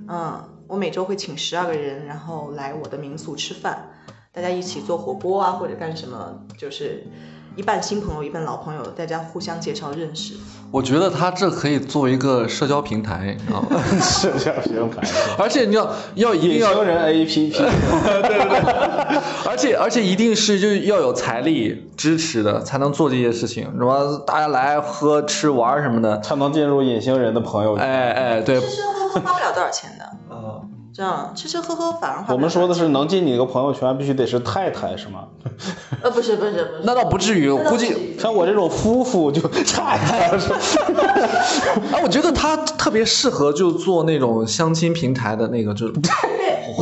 [0.08, 3.90] 嗯，我每周会请十二个人，然后来我的民宿吃饭，
[4.32, 7.06] 大家一起做火锅啊，或者干什么，就是。
[7.54, 10.34] 一半新朋友，一半老朋友，大家互相介绍认识。
[10.70, 13.82] 我觉得他这可以作为一个社交平台，你知道吗？
[14.00, 15.06] 社交平台，
[15.38, 27.86] 而且你要要一定要人 A P P，对对 对，而且而且一定是就是要有财力支持的，才能做这些事情，什么大家来喝吃玩什么的，才能进入隐形人的朋友圈。
[27.86, 30.06] 哎哎，对，吃吃喝喝花不了多少钱的。
[30.30, 30.71] 嗯。
[30.94, 35.24] 这样吃吃喝喝反而我们说的是能进你个朋友圈，必须得是太太是吗？
[36.02, 40.38] 呃，不是不是不是，那倒不至于，估计像我这种夫妇就太太了。
[41.92, 45.90] 啊，我觉得他特别适合就做那种相亲平台的那个，就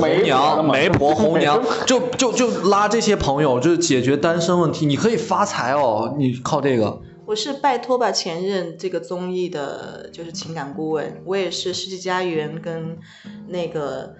[0.03, 7.01] 媒娘、媒婆、红娘，就就就拉这些朋友，就是解决单身问题，你可以发财哦，你靠这个。
[7.31, 11.23] 我是拜托吧前任这个综艺的，就是情感顾问。
[11.25, 12.99] 我也是世纪佳缘跟
[13.47, 14.15] 那个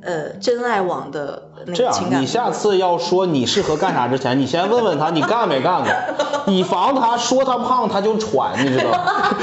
[0.00, 2.22] 呃真爱网的那个情感。
[2.22, 5.92] 你下次要说你适合干啥之前，你先问问他你干没干过，
[6.50, 9.36] 以防他说他胖他就喘，你知道吗？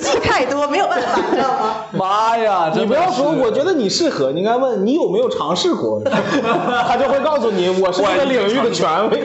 [0.00, 1.74] 记 太多没有办法，你知道吗？
[1.90, 2.72] 妈呀！
[2.72, 9.24] 你不要说我觉得你适合，你应该问你有没有尝试过，他就会告诉你我是这个领域的权威。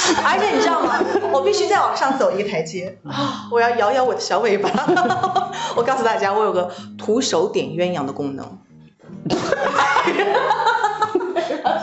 [0.24, 0.98] 而且你知道吗？
[1.32, 3.48] 我必须再往上走一个台阶啊！
[3.50, 4.70] 我要摇摇我的小尾巴。
[5.76, 8.58] 我告诉大家，我有个徒手点鸳鸯的功能。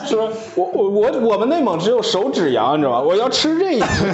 [0.05, 3.01] 说，我我我我们内蒙只有手指羊，你知道吗？
[3.01, 4.13] 我要吃这一只，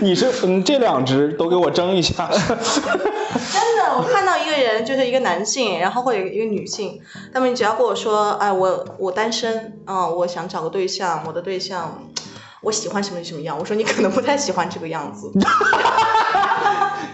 [0.00, 2.28] 你是嗯这两只都给我蒸一下。
[2.30, 2.38] 真
[3.76, 7.00] 的，我看到一个人，就是一个男性，然后或者一个女性，
[7.32, 12.02] 他们只要跟我说，哎，我我单身，嗯，我想找个对象，我的对象。
[12.64, 13.56] 我喜欢什么什么样？
[13.58, 15.30] 我说你可能不太喜欢这个样子。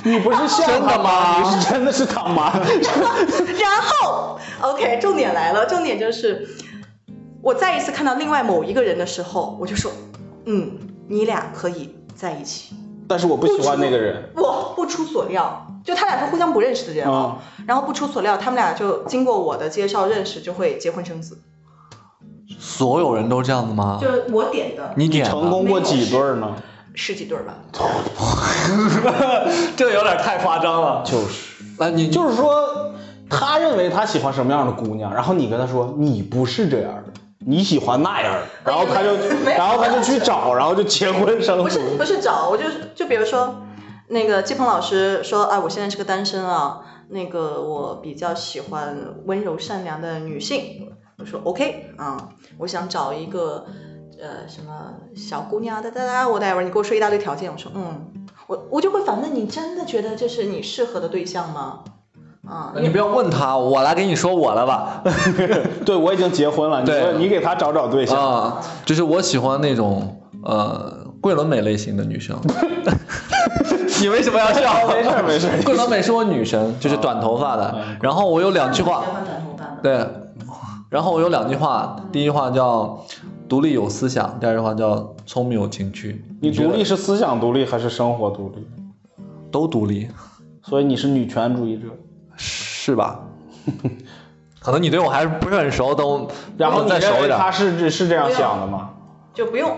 [0.03, 1.43] 你不是真的吗？
[1.43, 2.51] 你是真的是他妈。
[2.57, 6.49] 然后，OK，重点来了，重点就是
[7.43, 9.93] 我再一次看到另外某一个人的时候，我就说，
[10.47, 12.75] 嗯，你俩可以在一起。
[13.07, 14.31] 但是我不喜欢那个人。
[14.37, 17.39] 我不出所料，就他俩是互相不认识的人啊。
[17.67, 21.37] 然后不出所料，他们俩就经过我的介绍认识，就会结婚生子。
[22.61, 23.99] 所有人都这样子吗？
[24.01, 24.93] 就是我点的。
[24.95, 26.55] 你点成功过几对呢？
[26.95, 27.55] 十几对吧。
[29.77, 31.03] 这个有点太夸张了。
[31.05, 32.93] 就是，那你就是说，
[33.31, 37.13] 他认为他喜欢什么样的姑娘，然后你跟他说你不是这样的，
[37.47, 41.63] 你喜欢那样的， 然后他就，然后他就去找，然后就结婚生子。
[41.63, 43.63] 不是不是找，我就就比如说，
[44.09, 50.89] 那个季鹏老师说，啊，我现在是个单身啊，那个我比较喜欢温柔善良的女性。
[51.21, 53.67] 我说 OK 啊，我想找一个
[54.19, 54.73] 呃什么
[55.15, 58.07] 小姑娘哒哒哒，我待会儿你给我说一大堆条件，我说嗯，
[58.47, 61.81] 我我就会反问你，真的觉得这是你适合的对象吗？
[62.49, 65.03] 啊，你不要问他，我来给你说我了吧。
[65.85, 72.41] 对，我已经结婚了，对，你给他找找对象啊，就是我喜欢那种呃桂纶镁类型的女生。
[74.01, 74.89] 你为什么要笑？
[74.89, 77.77] 没事没事，桂纶镁是我女神，就是短头发的。
[78.01, 79.05] 然后我有两句话，
[79.83, 80.07] 对。
[80.91, 83.01] 然后我有两句话，第一句话叫
[83.49, 86.25] 独立有思想，第二句话叫聪明有情趣。
[86.41, 88.67] 你独立是思想独立还是生活独立？
[89.53, 90.09] 都独立，
[90.63, 91.87] 所以你是女权主义者，
[92.37, 93.21] 是吧？
[94.59, 97.39] 可能你对我还是不是很熟，都然后再熟一点。
[97.39, 98.91] 他是是这样想的吗？
[99.33, 99.75] 就不用，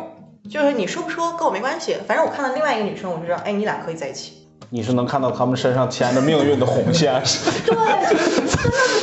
[0.48, 4.41] 就是你说不说跟我没关系，反正我看到另外一个女生，我就知道，哎，你俩可以在一起。
[4.70, 7.22] 你是能看到他们身上牵着命运的红线。
[7.66, 7.76] 对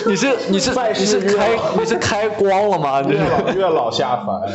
[0.08, 3.02] 你是你是你是开你是开光了吗？
[3.04, 4.50] 这月是老月老下凡，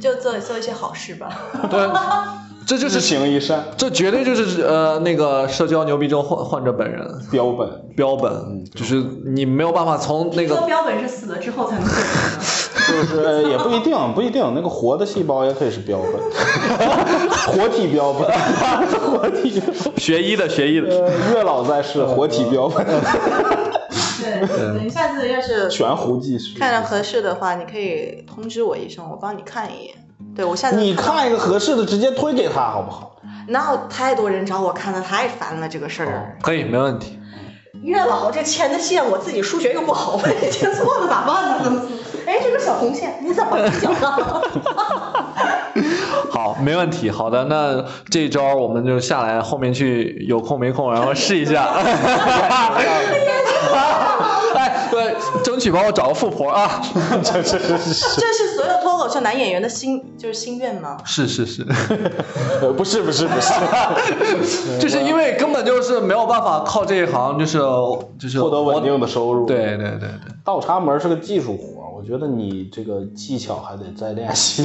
[0.00, 1.42] 就做做一些好事吧。
[1.70, 1.88] 对，
[2.66, 7.68] 这就是行一善，这绝对就是呃那个社交牛逼症患患者本人标本。
[7.96, 12.64] 标本，就是你没有办法从那个标本是死了之后才能做成的。
[12.84, 16.20] 就是呃也不一定，不一定，那个活的细胞也可以是标本，
[17.46, 18.28] 活体标本，
[19.00, 19.62] 活体。
[19.96, 22.84] 学医的学医的，呃，月老在世，活体标本，
[24.20, 26.58] 对，你下次要是悬壶济世。
[26.58, 29.94] 看着合适的话，你可以通知我一声，我帮你看一眼。
[30.34, 33.16] 对我下次你看一个合适的，直接推给他好不好？
[33.48, 36.36] 哪有太多人找我看的，太烦了这个事儿。
[36.42, 37.18] 可以没问题。
[37.82, 41.82] 月老这牵的线，我自己数学又不好，万一牵错了咋办呢？
[42.26, 44.42] 哎，这个小红线你怎么讲的？
[46.32, 47.10] 好，没问题。
[47.10, 51.68] 好的，那这一招我们就下来，后面去有空没空，然后试一下。
[54.54, 56.80] 哎，对，争取帮我找个富婆啊！
[57.22, 60.96] 这 这这是这是所有脱口秀男演员的心，就是心愿吗？
[61.04, 61.66] 是是是，
[62.60, 63.52] 呃不是不是不是，
[64.78, 67.58] 就是因为根本就是没有办法靠这一行，就是
[68.18, 69.46] 就是获得稳定的收入。
[69.46, 70.08] 对对对对，
[70.44, 74.62] 倒插门是个技术活，我觉得你这个技巧还得再练习。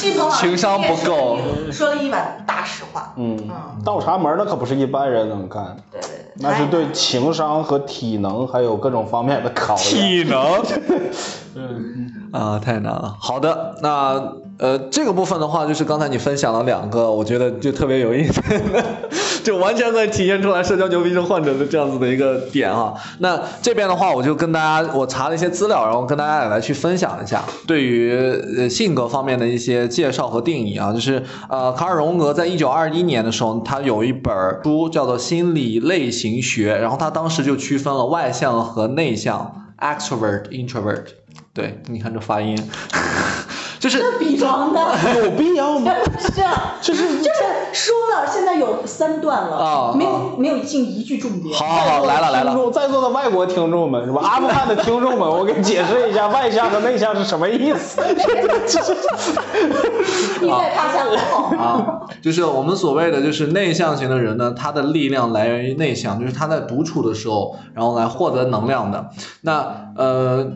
[0.00, 1.38] 巨鹏老师情商不够
[1.72, 3.12] 说了一碗大实话。
[3.16, 3.36] 嗯，
[3.84, 9.84] 倒插门那可不是一般人能干，对对对，那是对情商和体能还有各种方面的考验。
[9.84, 10.62] 体能，
[11.56, 13.16] 嗯啊，太难了。
[13.20, 14.22] 好的，那
[14.58, 18.42] 呃，这个部分的话，就是刚才你分享了两个，我觉得就特别有意思，
[19.44, 22.92] 就完全可以体现出来社交牛逼症患者的这样子的一个点啊。
[23.20, 28.12] 那这边的话，我就跟大家我查了一些资料，然后跟大家来去分享一下对于
[28.58, 41.04] 呃性格方面的一些介绍和定义啊，就是呃，卡尔荣格在一九二一年的时候，他有一本书叫做《心理类型学》，然后他当时就区分了外向和内向，extrovert、introvert。
[41.52, 42.56] 对，你看这发音，
[43.78, 44.80] 就是比装的。
[45.22, 45.92] 有必要吗？
[46.18, 51.54] 是啊，就是就是说了，现在有三段了，啊没有没有进一句重点。
[51.56, 52.70] 好好好，来了来了。
[52.70, 54.20] 在座的外国听众们是吧？
[54.26, 58.00] 阿富汗的听众们，我给解释一下外向和内向是什么意思。
[60.40, 61.56] 你在他乡好。
[61.56, 69.06] 啊，就是我们所谓的就是内向型的人呢，他的力量来源于内向，就是他在独处的时候，然后来获得能量的。
[69.42, 70.46] 那呃。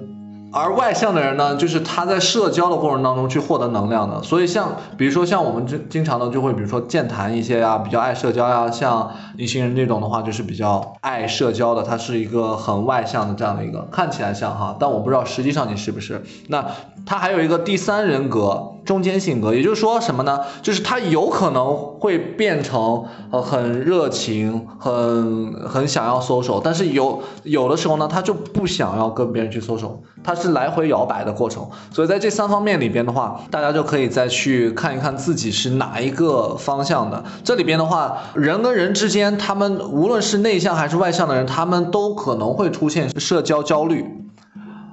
[0.52, 4.22] 而外向的人呢，就是他在社交的过程当中去获得能量的。
[4.22, 16.22] 所以像比如说像我们经经常的就会比如说健谈一些呀，比较爱社交呀，像一些人这种的话，就是比较爱社交的，他是一个很外向的这样的一个，看起来像哈，但我不知道实际上你是不是。
[16.48, 16.64] 那
[17.06, 20.40] 他还有一个第三人格中间性格，也就是说什么呢？
[20.60, 31.66] 就是他有可能会变成呃很热情，很很想要 social，但是有有的时候呢，他就不想要跟别人去 social，他是来回摇摆的过程。
[31.92, 37.22] 所以在这三方面里边的话，大家就可以再去看一看自己是哪一个方向的。
[37.44, 44.04] 这里边的话，人跟人之间，他们无论是内向还是外向的人，他们都可能会出现社交焦虑。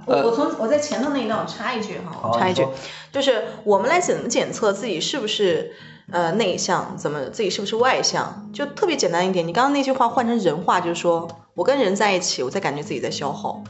[0.06, 2.66] 我我从我在前头那一段我插一句哈，我插一句，
[3.12, 5.72] 就是我们来怎么检测自己是不是
[6.12, 9.48] 呃内向，怎么自己是不是外向，就特别简单一点。
[9.48, 13.62] 你刚刚那句话换成人话，就是说我跟人在一起，我在感觉自己在消耗；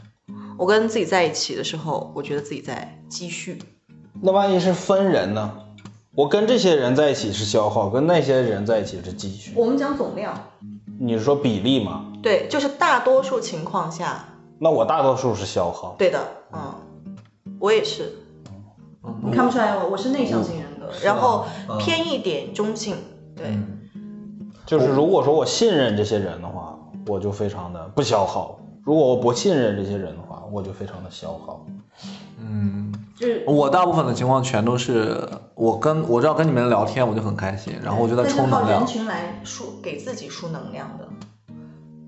[0.60, 3.58] 我跟自己在一起的时候，我觉得自己在积蓄。
[4.20, 5.50] 那万一是分人呢？
[6.14, 9.54] 我跟这些人在一起是消耗，跟那些人在一起是积蓄。
[9.56, 10.38] 我们讲总量，
[10.98, 12.12] 你是说比例吗？
[12.22, 14.22] 对，就是大多数情况下，
[14.58, 15.94] 那我大多数是消耗。
[15.96, 16.20] 对的，
[16.52, 16.74] 嗯，
[17.58, 18.12] 我也是。
[19.24, 21.46] 你看不出来我我是内向型人格，然后
[21.78, 22.96] 偏一点中性，
[23.34, 23.56] 对。
[24.66, 28.59] 就是如果说我信任这些人的话，我就非常的不消耗；
[28.90, 31.64] 如果我不信任这些人的话，我就非常的消耗。
[32.40, 35.16] 嗯，就是我大部分的情况全都是
[35.54, 38.80] 我跟我知道跟你们聊天我就很开心，然后我就在充能量。
[38.80, 38.86] 靠人。
[38.88, 41.08] 群来输给自己输能量的，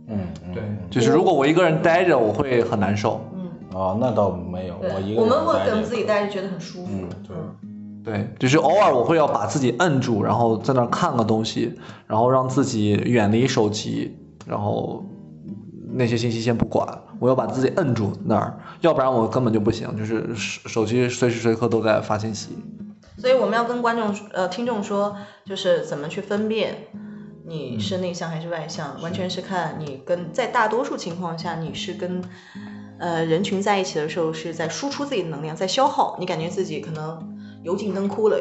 [0.08, 3.20] 嗯，嗯对，就是如果我一个人待着，我会很难受。
[3.32, 7.08] 嗯，啊，那倒没有，我一，个人我们会待着跟自己待着觉得很舒服，嗯。
[7.28, 8.12] 对。
[8.12, 15.04] 对，就是偶尔我会要把自己摁住，然后在那儿看个东西，然后让自己远离手机，然后
[15.92, 16.86] 那些信息先不管，
[17.18, 22.56] 我要把自己摁住那儿，要不然我根本就不行，就是手手机随时随刻都在发信息。
[23.18, 25.14] 所以我们要跟观众呃听众说，
[25.44, 26.88] 就是怎么去分辨
[27.46, 32.22] 你是内向还是外向，完全是看你跟在大多数情况下你是跟
[32.98, 38.38] 呃人群在一起的时候是在输出自己的能量，在消耗，你感觉自己可能油尽灯枯了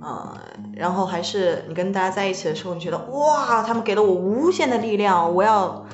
[0.00, 0.38] 啊、
[0.74, 5.86] 然后还是你跟大家在一起的时候，你觉得哇，他们给了我无限的力量，我要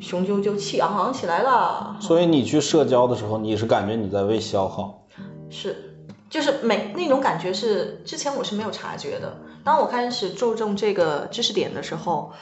[0.00, 1.96] 雄赳赳气昂昂起来了。
[2.00, 5.06] 所以你去社交的时候，你是感觉你在为消耗。
[5.48, 5.94] 是，
[6.28, 9.36] 就是每那种感觉是之前我是没有察觉的。
[9.64, 12.32] 当我开始注重这个知识点的时候，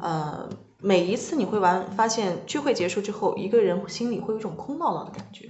[0.00, 0.48] 呃，
[0.78, 5.48] 每一次你会玩，发现聚会结束之后，一个人心里会有一种空落落的感觉，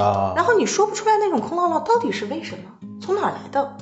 [0.00, 3.76] 啊，然后你说不出来那种空落落到底是为什么，从哪儿来的，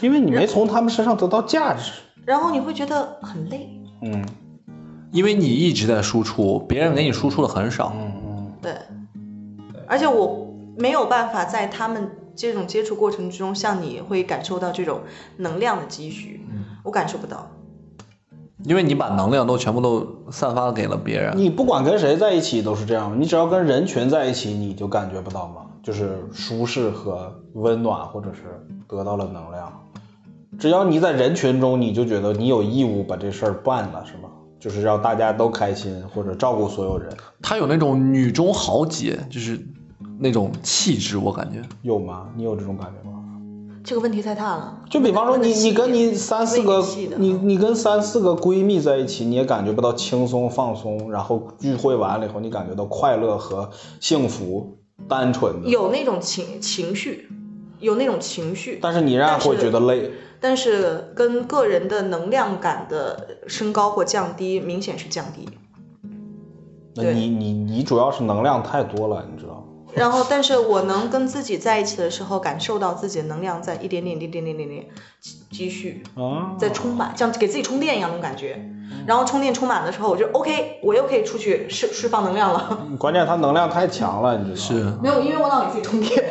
[0.00, 1.90] 因为你没从他们身上得到价值。
[2.24, 3.68] 然后你会觉得很累。
[4.02, 4.24] 嗯
[5.10, 7.92] 因为你一直在输出，别人给你输出的很少。
[7.96, 8.72] 嗯嗯，对，
[9.86, 10.46] 而且我
[10.76, 15.00] 没有办法在他们这种接触过程之中，像你会感受到这种
[15.38, 16.46] 能量的积蓄，
[16.84, 17.50] 我感受不到。
[18.64, 21.32] 因为你把能量都全部都散发给了别人。
[21.36, 25.62] 你不管跟谁在一起都是这样，你只要跟人群在一起，你就感觉不到吗？
[25.80, 28.40] 就是舒适和温暖，或者是
[28.88, 29.72] 得到了能量。
[30.58, 34.28] 只要你在人群中，你就觉得你有义务把这事儿办了，是吧？
[34.58, 37.08] 就是让大家都开心，或者照顾所有人，
[37.40, 39.58] 她有那种女中豪杰，就是
[40.18, 41.62] 那种气质，我感觉。
[41.82, 42.28] 有吗？
[42.36, 43.16] 你有这种感觉吗？
[43.84, 44.82] 这个问题太大了。
[44.90, 46.84] 就比方说你你跟你三四个
[47.16, 54.78] 你你跟三四个闺蜜在一起，你也感觉不到轻松放松，然后聚会完了以后，你感觉到快乐和幸福，
[55.08, 55.68] 单纯的。
[55.70, 57.28] 有那种情情绪，
[57.80, 60.10] 有那种情绪，但是你仍然会觉得累。
[60.40, 65.48] 但是跟个人的能量感的升高或降低明显是降低。
[66.94, 69.57] 那你你你主要是能量太多了，你知道吗？
[69.98, 74.86] 然后，但是我能跟自己在一起的时候，感受到自己的能量在一点点、一点点、一点点
[75.20, 78.58] 积积蓄，啊，在充满，像给自己充电一样那种感觉。
[79.06, 82.78] 然后充电充满的时候，我就 OK，我又可以出去释释放能量了。
[82.98, 84.92] 关键它能量太强了，你知道吗？
[84.96, 86.24] 是没有，因为我老给自己充电，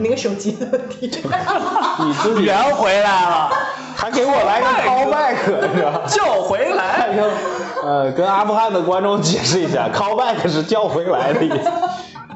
[0.00, 1.06] 那个手机的问题。
[1.06, 3.50] 你自己圆回来了，
[3.96, 5.36] 还给我来个 callback，
[5.74, 6.02] 是吧？
[6.06, 7.10] 叫回来。
[7.84, 11.70] 呃，跟阿富汗的观众解释一下，callback 是叫回来的意思，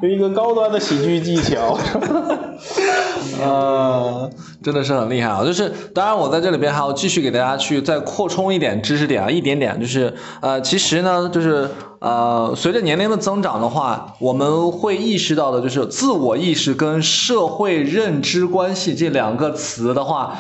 [0.01, 1.79] 有一个高端的喜剧技巧。
[3.41, 4.31] 呃，
[4.63, 5.45] 真的是很厉害啊！
[5.45, 20.37] 就是，当然我在这里边还要继续给大家去再扩充一点知识点啊，一点点，就是，呃，其实呢，就是，呃，随着年龄的增长的话，我们会意识到的就是自我意识跟社会认知关系这两个词的话，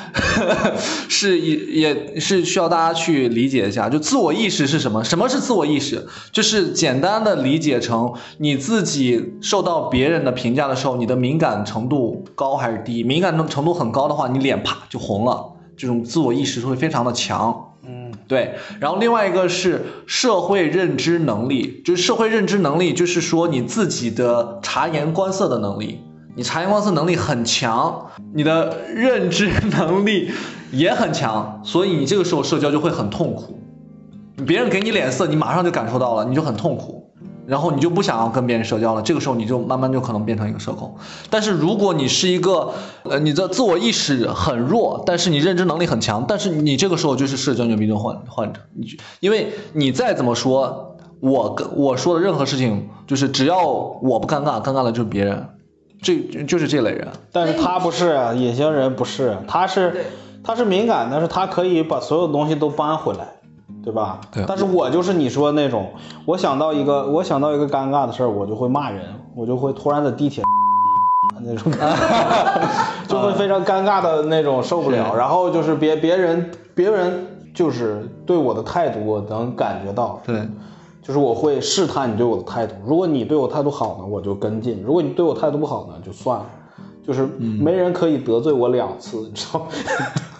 [1.08, 3.88] 是也也是需要大家去理解一下。
[3.88, 5.04] 就自我意识是什么？
[5.04, 6.04] 什么是自我意识？
[6.32, 13.04] 就是简单的理解成你自己受到别人的评价的时候，你的敏感程度高还是低？
[13.04, 17.64] 敏感程度很高的话，你脸啪就红了，这种自我意识会非常的强。
[17.86, 26.00] 嗯，对，然后另外一个是社会认知能力，就是社会认知能力，就是说你自己的察言观色的能力，
[26.36, 30.30] 你察言观色能力很强，你的认知能力
[30.70, 33.58] 也很强，所以你这个时候社交就会很痛苦。
[34.46, 37.07] 别人给你脸色，你马上就感受到了，你就很痛苦，
[37.48, 39.00] 然后你就不想要跟别人社交了。
[39.00, 40.94] 这个时候你就慢慢就可能变成一个社恐。
[41.30, 42.72] 但是如果你是一个，
[43.04, 48.86] 呃，你的自我意识很弱，但是你认知能力很强，但是你这个时候就是社交牛逼症患患者，你
[49.20, 55.48] 因为你再怎么说，我跟我说的任何事情，就是只要我不尴尬，尴尬的就是别人，
[56.02, 57.08] 这就是这类人。
[57.32, 60.04] 但是他不是，隐形人不是，他是
[60.44, 63.26] 他是敏感，但是他可以把所有东西都搬回来，
[63.88, 64.20] 对吧？
[64.30, 65.90] 对但是我就是你说那种，
[66.26, 69.02] 我想到一个，我想到一个尴尬的事儿，我就会骂人，
[69.34, 70.44] 我就会突然在地铁
[71.40, 75.14] 那种感觉， 就会非常尴尬的那种受不了。
[75.16, 80.20] 然后就是别别人别人就是对我的态度，我能感觉到。
[80.26, 80.46] 对，
[81.02, 86.44] 就是我会试探你对我的态度，如果你对我态度好呢，我就跟进；如果你对我态度不好呢，就算了。
[87.06, 89.66] 就是没人可以得罪我两次，你知道吗？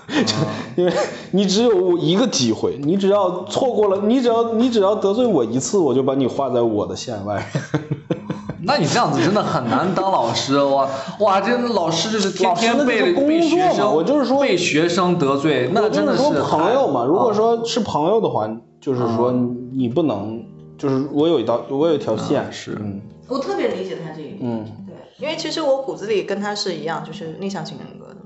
[0.25, 0.35] 就
[0.77, 0.93] 因为
[1.33, 7.47] 你只有一个机会，你只要错过了，你只要你只要得罪我一次，我就把你划在我的线外。
[8.65, 10.87] 那你这样子真的很难当老师哇
[11.21, 11.41] 哇！
[11.41, 18.49] 这老师就是天天被工作嘛生，我就是说被学生得罪，那真的是说朋友嘛，如果啊说是朋友的话，
[18.81, 19.33] 就是说
[19.73, 20.43] 你不能，
[20.77, 24.39] 就是我有一道，我有一条线，是嗯我特别理解他这一点。
[24.41, 28.18] 嗯，对，因为其实我骨子里跟他是一样，就是内向型人格的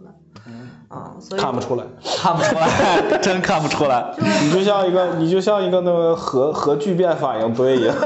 [1.38, 1.84] 看不出来。
[2.22, 4.05] 看不出来，真看不出来。
[4.43, 7.95] 你就像一个，你就像一个那个核核聚变反应堆一样。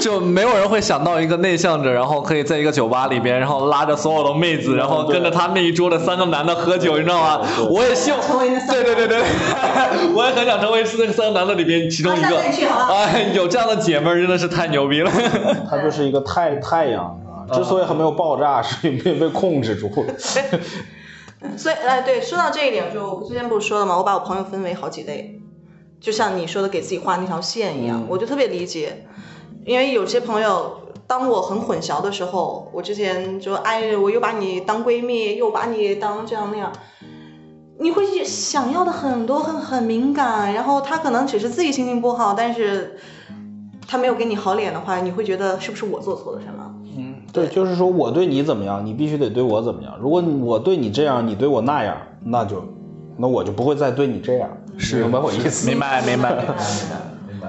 [0.00, 7.40] 就没有人会想到一个内向者，然后可以在一个酒吧里边，然后拉着所有的妹子，然后跟着他那一桌的三个男的喝酒，你知道吗？
[7.70, 9.22] 我也希望成为那三个对对对对，
[10.14, 12.38] 我也很想成为那三个男的里边其中一个
[12.90, 15.10] 哎，有这样的姐妹儿真的是太牛逼了。
[15.70, 17.58] 她就是一个太太阳，是吧？
[17.58, 20.12] 之所以还没有爆炸，是因为被控制住了。
[21.56, 23.96] 所以，哎，对，说到这一点，就我之前不是说了吗？
[23.96, 25.40] 我把我朋友分为好几类，
[26.00, 29.06] 就像你说的，给自己画那条线一样，嗯我就特别理解，
[29.64, 30.80] 因为有些朋友。
[31.06, 36.72] 当我很混淆的时候，我之前就哎，我又把你当闺蜜，又把你当这样那样，
[37.78, 40.54] 你会想要的很多，很很敏感。
[40.54, 42.98] 然后他可能只是自己心情不好，但是
[43.86, 46.74] 他没有给你好脸的话，你会觉得是不是我做错了什么？
[47.34, 49.98] 嗯，对，就是说我对你怎么样，你必须得对我怎么样。
[50.00, 52.64] 如果我对你这样，你对我那样，那就
[53.16, 54.48] 那我就不会再对你这样。
[54.78, 55.68] 是明白我意思？
[55.68, 56.44] 明白 明白。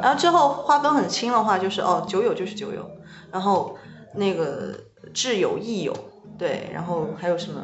[0.01, 2.85] 然后最后划分很清的话，就是哦，酒友就是酒友，
[3.31, 3.75] 然后
[4.13, 4.73] 那个
[5.13, 5.93] 挚友、益友，
[6.37, 7.61] 对，然后还有什么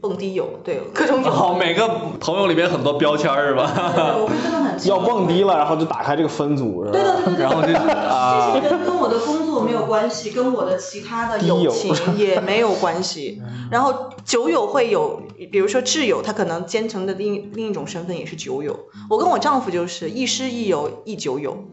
[0.00, 1.28] 蹦迪友，对，各种友。
[1.28, 1.88] 哦，每个
[2.20, 3.70] 朋友里面很多标签是吧？
[3.94, 4.90] 对我会真的很 清。
[4.92, 6.92] 要蹦迪了，然后就打开这个分组，是吧？
[6.92, 7.42] 对的，对的，对的。
[7.42, 13.42] 然后就是啊这些人跟我的工作没有关系，跟我的其他的友情也没有关系。
[13.70, 15.20] 然后酒友会有，
[15.50, 18.78] 比如说挚友，他可能兼程的另另一种身份也是酒友。
[19.10, 21.64] 我跟我丈夫就是亦师亦友亦酒友，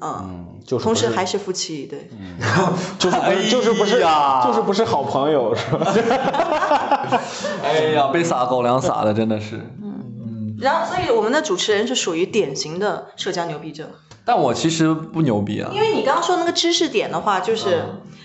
[0.00, 2.08] 嗯，嗯，就是是同时还是夫妻，对。
[2.98, 5.92] 就是不是就是不是哎呀就是不是好朋友，是吧？
[7.62, 9.56] 哎呀，被撒狗粮撒的真的是。
[9.82, 13.86] 嗯然后，所以我们的主持人是属于典型的社交牛逼症，
[14.24, 15.80] 但我其实不牛逼啊因。
[15.80, 17.84] 为你刚刚说那个知识点的话，就是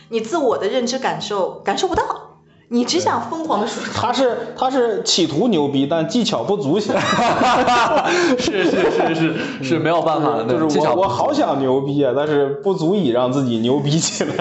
[0.09, 2.03] 你自我的认知感受感受不到，
[2.73, 3.91] 你只想疯狂的输出。
[3.93, 6.99] 他是他是企图牛逼，但技巧不足显。
[8.39, 14.33] 是是是是是没有办法的，就是我我好想牛逼啊，但是不足以让自己牛逼起来。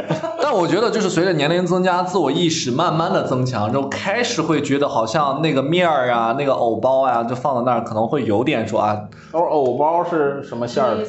[0.43, 8.99] 但我觉得，就是随着年龄增加，自我意识慢慢的增强，之后开始会觉得好像那个面儿啊，那个藕包啊，就放在那儿，可能会有点说啊，
[9.31, 11.05] 偶偶包是什么馅儿的？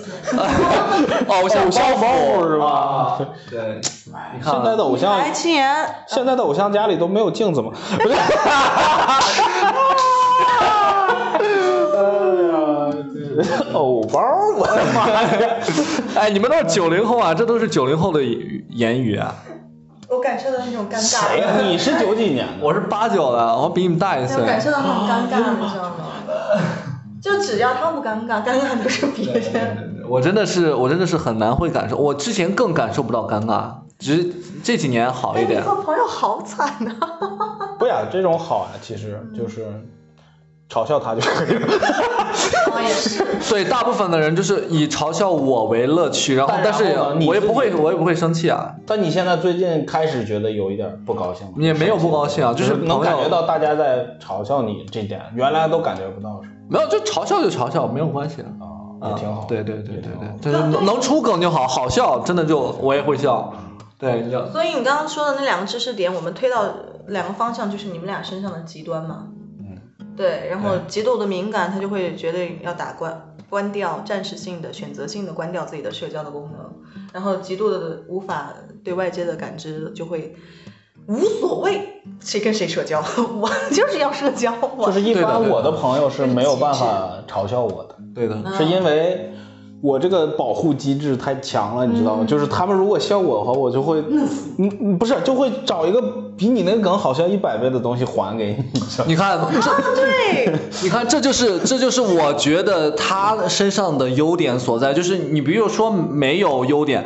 [1.28, 2.66] 偶 像包袱包是吧？
[2.68, 3.20] 啊
[3.50, 3.82] 对，
[4.36, 7.72] 你看现在的偶像现在的偶像家里都没有镜子吗？
[7.98, 8.16] 不是。
[13.44, 14.22] 呀，这偶包，
[14.58, 15.56] 我的妈呀！
[16.16, 19.36] 哎，你们都是九零后啊，这都是九零后的语言语啊。
[20.10, 21.38] 我感受到那种尴谁尬。
[21.40, 21.62] 呀？
[21.64, 22.54] 你是九几年的？
[22.62, 24.46] 我是八九的，我比你们大一岁我。
[24.46, 25.94] 感受到那种尴尬，你知道吗？
[27.22, 30.04] 就只要他不尴尬，尴尬的是别人。
[30.10, 34.30] 我真的是，我真的是很难会感受，我之前更感受不到尴尬，只是
[34.62, 35.64] 这几年好一哎，你点。
[35.64, 36.94] 和朋友好惨呐、
[37.80, 39.66] 不呀，这种好啊，其实就是
[40.70, 41.68] 嘲笑他就可以了。
[42.74, 43.24] 我也是。
[43.50, 46.98] 对，大部分的人就是以嘲笑我为乐趣，然后但但是
[47.28, 51.54] 我也不会我也不会生气啊，但你现在最近开始觉得有一点不高兴吗？
[51.58, 56.54] 也没有不高兴啊，就是能感觉到大家在嘲笑你这点，原来都感觉不到是吧？
[56.70, 58.46] 没有就嘲笑就嘲笑，没有关系的。
[58.46, 59.46] 啊，也挺好。
[59.48, 63.54] 对对对对对，就是能能出梗就好，好笑真的就我也会笑。
[64.00, 66.64] 对，就所以你刚刚说的那两个知识点，我们推到
[67.08, 69.26] 两个方向，就是你们俩身上的极端嘛。
[70.14, 70.16] 嗯。
[70.16, 76.72] 对，然后极度的敏感，他就会觉得要打关关掉，暂时性的、选择性的关掉自己的社交的功能，
[77.12, 78.54] 然后极度的无法
[78.84, 80.36] 对外界的感知，就会
[81.08, 83.04] 无所谓谁跟谁社交，
[83.40, 88.36] 我就是要社交，我就是一般我的朋友是没有办法嘲笑我的，对的。
[88.44, 89.34] 嗯是因为
[89.84, 92.24] 我这个保护机制太强了，你知道吗？
[92.26, 96.02] 就是他们如果笑我的话，我就会，嗯嗯，不是，就会找一个
[96.38, 107.06] 比你那个梗好笑一百倍的东西还给你，你看，这对， 你看，这就是这就是我觉得他身上的优点所在，就是你比如说没有优点，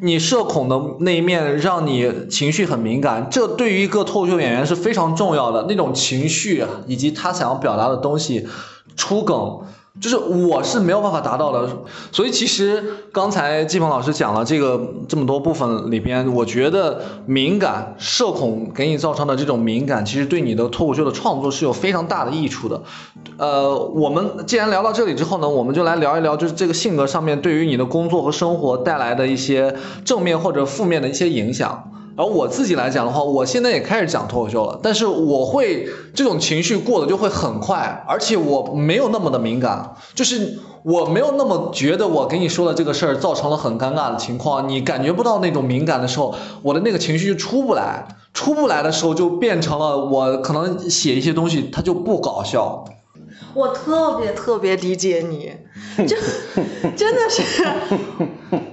[0.00, 5.66] 你社恐的那一面让你情绪很敏感，这对于一个脱口秀演员是非常重要的。
[5.68, 8.46] 那种情绪啊以及他想要表达的东西，
[8.94, 9.58] 出梗。
[10.00, 11.68] 就是我是没有办法达到的，
[12.10, 12.82] 所以其实
[13.12, 22.80] 刚才季鹏老师讲了这个这么多部分里边，我觉得敏感、社恐给你造成的这种敏感，其实对你的脱口秀的创作是有非常大的益处的。
[23.36, 29.74] 呃，我们既然聊到这里之后呢，我们就来聊一聊，就是这个性格上面对于你的工作和生活带来的一些
[30.06, 31.90] 正面或者负面的一些影响。
[32.16, 52.84] 而我自己来讲的话，我现在也开始讲脱口秀了，但是我会这种情绪过得就会很快，而且我没有那么的敏感，就是我没有那么觉得我给你说的这个事儿造成了很尴尬的情况，你感觉不到那种敏感的时候，我的那个情绪就出不来，出不来的时候就变成了我可能写一些东西它就不搞笑，
[53.54, 55.52] 我特别特别理解你，
[56.06, 56.16] 就
[56.96, 57.42] 真的是。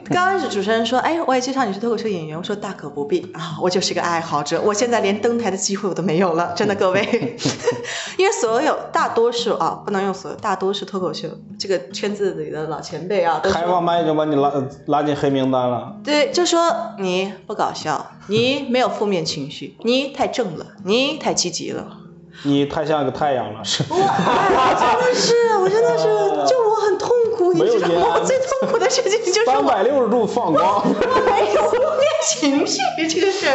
[0.09, 7.38] 刚开始主持人说：“哎，我也介绍你是脱口秀演员。”我说：“大可不必啊，我就是个爱好者，我现在连登台的机会我都没有了，真的各位。
[8.17, 11.27] 因为所有大多数啊，不能用所有，大多数脱口秀
[11.59, 14.51] 这个圈子里的老前辈啊，都开说放麦就把你拉
[14.88, 15.95] 拉进黑名单了。
[16.03, 16.59] 对，就说
[16.97, 21.97] 你不搞笑，你没有负面情绪，你太正了，你太积极了。
[22.43, 23.84] 你太像一个太阳了，是。
[23.89, 26.03] 我哎真的是，我真的是，
[26.47, 28.19] 就我很痛苦，你知道吗？
[28.23, 30.82] 最痛苦的事情就是三我百六十度放光。
[30.84, 33.47] 我没有负面情绪这个事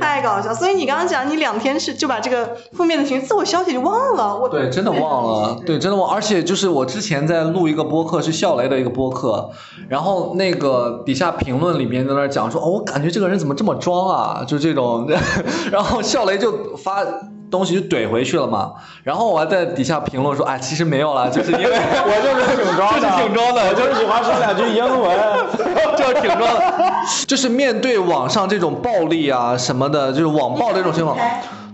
[0.00, 0.54] 太搞笑。
[0.54, 6.08] 所以你刚刚讲，你两天是就把这个负面的情绪自我消解就忘了，我对，真的忘了，对，真的忘。
[6.08, 9.50] 而且就是我之前在录一个播客，是笑雷的一个播客，
[9.88, 15.08] 然后那个底下评论里面在那儿讲说，哦，我感觉这个人怎么这么装啊，就这种，
[15.72, 17.04] 然后笑雷就发。
[17.52, 18.72] 东西就怼回去了嘛，
[19.04, 25.12] 然后我还在底下评论说，哎，其实没有啦，就是因为 我就是挺装的，就是挺装的，我就是喜欢说两句英文。
[25.94, 26.74] 就是挺装的，
[27.26, 31.16] 就是面对网上这种暴力啊什么的，就是网暴这种情况，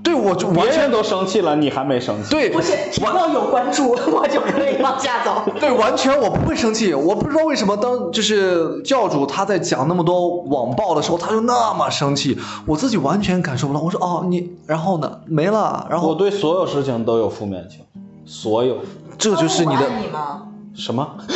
[0.02, 2.30] 对我就完全别人都生气了，你还没生气。
[2.30, 5.42] 对不是只要有关注， 我就可以往下走。
[5.60, 6.94] 对，完全我不会生气。
[6.94, 13.80] 我不知道为什么当就是教主他在讲那么多网暴的时候，他就那么生气，我自己完全感受不到。
[13.80, 15.20] 我说哦，你然后呢？
[15.26, 18.76] 没了，然后我对所有事情都有负面情绪，所有。
[19.18, 20.42] 这就是你的你吗？
[20.78, 21.04] 什么？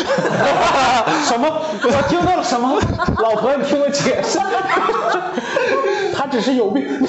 [1.26, 1.49] 什么？
[1.82, 2.80] 我听到了什么？
[3.18, 4.38] 老婆，你听我解释。
[6.14, 6.84] 他只是有病。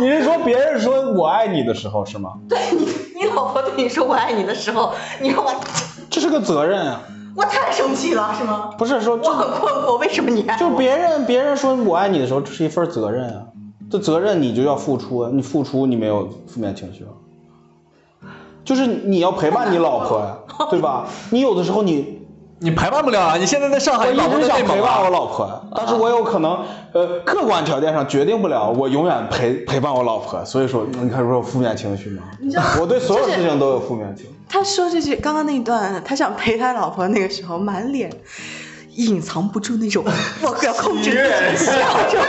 [0.00, 2.30] 你是说别人说我爱你的时候是吗？
[2.48, 5.54] 对你，你老婆对你说我爱你的时候，你让我
[6.10, 7.00] 这是个责任啊，
[7.36, 8.70] 我太生气了，是吗？
[8.76, 10.56] 不是说这我很困惑，为什么你爱？
[10.58, 13.42] 就别人别人说我爱你的时候，这是一份责任啊，
[13.90, 17.12] 这责任你就要付出啊，你付出你没有负面情绪啊，
[18.64, 20.36] 就是你要陪伴你老婆呀、
[20.70, 21.06] 对吧？
[21.30, 22.18] 你有的时候你
[22.62, 23.36] 你陪伴不了啊！
[23.38, 25.08] 你现在在上海，我一直想陪伴我啊。
[25.08, 26.58] 老婆呀，但是我有可能
[26.92, 32.24] 呃客观条件上决定不了，我永远陪陪伴我老婆，所以说你看说有负面情绪吗？
[32.38, 34.32] 你知道我对所有就是事情都有负面情绪。
[34.48, 38.10] 他说这句刚刚那一段，他想陪他老婆那个时候，满脸
[38.96, 40.04] 隐藏不住那种
[40.42, 42.20] 我要控制自己的笑容。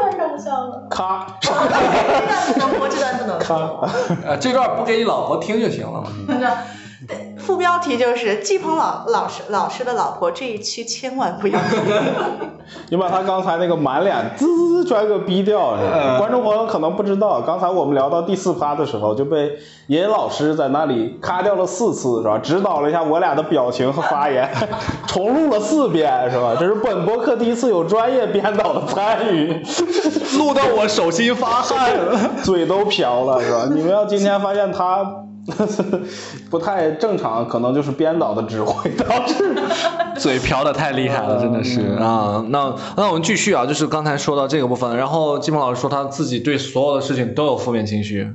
[0.00, 0.86] 太搞 笑了！
[0.88, 3.88] 咔这段不能播，这段不能咔播。
[4.24, 6.10] 呃，这段不给你老婆听就行了嘛。
[7.08, 11.58] 对，副标题就是季鹏老老师老师的老婆这一期千万不要。
[12.88, 19.52] 你把他刚才那个满脸滋全给逼掉，是吧观众朋友可能不知道，刚才我们聊到第四趴的时候，就被
[19.88, 22.38] 爷爷老师在那里咔掉了四次，是吧？
[22.38, 24.48] 指导了一下我俩的表情和发言，
[25.06, 26.54] 重录了四遍，是吧？
[26.58, 29.48] 这是本博客第一次有专业编导的参与，
[30.38, 32.18] 录到我手心发汗了。
[32.42, 33.68] 嘴都瓢了，是吧？
[33.74, 35.04] 你们要今天发现他。
[36.50, 39.54] 不太正常，可能就是编导的指挥导致。
[40.18, 42.44] 嘴瓢的太厉害了，真的是啊。
[42.48, 48.32] 那那我们继续啊，就是刚才说到这个部分，然后金鹏老师说他自己对所有的事情都有负面情绪，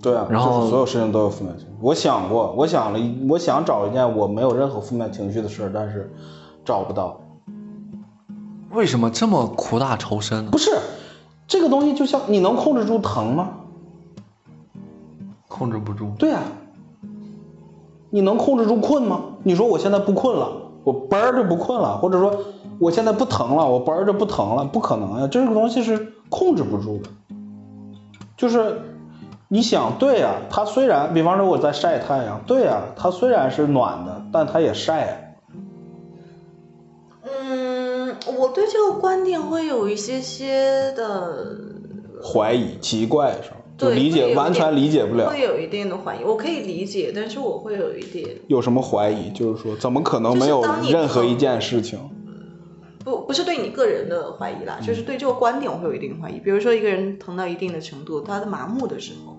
[0.00, 1.72] 对啊，然后就是所有事情都有负面情绪。
[1.80, 6.10] 我想过，我想了，我想找一件我没有任何负面情绪的事儿，但是
[6.64, 7.20] 找不到。
[8.70, 10.56] 为什么这么苦大仇深呢不？
[10.56, 10.70] 是，
[11.46, 13.50] 这个东西就像你能控制住疼吗？
[15.52, 16.10] 控制不住。
[16.18, 16.42] 对啊，
[18.08, 19.20] 你能控制住困吗？
[19.42, 20.50] 你说我现在不困了，
[20.82, 22.34] 我嘣儿就不困了，或者说
[22.78, 27.10] 我现在不疼了，我嘣儿就不疼了，不可能呀、这个东西是控制不住的。
[28.36, 28.80] 就是
[29.48, 35.16] 你想，对呀、它虽然，比方说我在晒太阳，对呀、它虽然是暖的，但它也晒啊。
[37.24, 41.46] 嗯，我对这个观点会有一些些的
[42.24, 43.56] 怀疑、奇怪是吧？
[43.90, 45.28] 理解完全理解不了。
[45.28, 49.30] 会有一定的怀疑，我可以理解，但是我会有一点有什么怀疑？
[49.32, 51.98] 就是说，怎么可能没有任何一件事情？
[53.04, 56.38] 不不是对你个人的怀疑啦，嗯就是对这个观点我会有一定怀疑。
[56.38, 59.36] 比如说一个人疼到一定的程度，他的麻木的时候，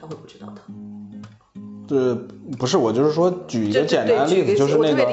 [0.00, 0.74] 他会不知道疼。
[1.88, 2.14] 对
[2.56, 5.04] 不是我，就是说举一个简单的例子，就是那个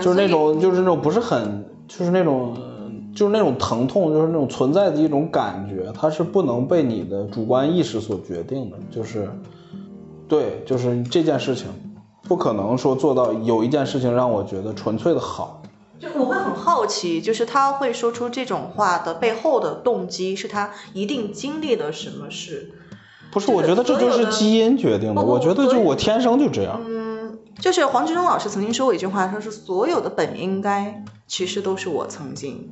[0.00, 2.71] 就是那种就是那种不是很就是那种呃
[3.14, 9.28] 就是那种疼痛，就是那种存在的一种感觉，它是不能被你的主观意识所决定的，就是
[10.26, 11.66] 对，就是这件事情
[12.22, 15.62] 不可能说做到有一件事情让我觉得纯粹的好。
[16.00, 22.72] 就我会很好奇，就是他会说出这种话的背后的动机，是他一定经历了什么事？
[23.30, 25.22] 不是，我觉得这就是基因决定的。
[25.22, 26.80] 我觉得就我天生就这样。
[26.84, 32.70] 嗯，就是黄志忠老师曾经说过一句话，他说所有的本应该其实都是我曾经。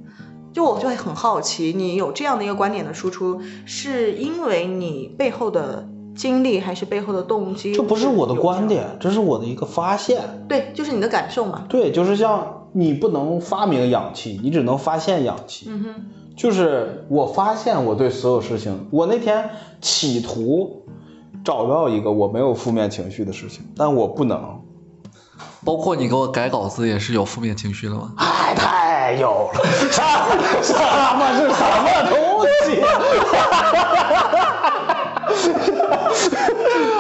[0.53, 7.75] 就我就会很好奇，你有这样的一个观点的输出，是因为你背后的经历，还是背后的动机？
[7.75, 10.45] 这不是我的观点，这是我的一个发现。
[10.49, 11.65] 对，就是你的感受嘛。
[11.69, 15.67] 对，就是像你不能发明氧气，你只能发现氧气。
[15.69, 15.95] 嗯哼，
[16.37, 20.85] 就是我发现我对所有事情，我那天企图
[21.45, 24.61] 找到一个我没有负面情绪的事情，但我不能。
[25.65, 28.13] 包括你给我改稿子也是有负面情绪的吗？
[28.17, 29.61] 哎，太太有了，
[30.63, 32.15] 什么是什么东
[32.63, 32.81] 西？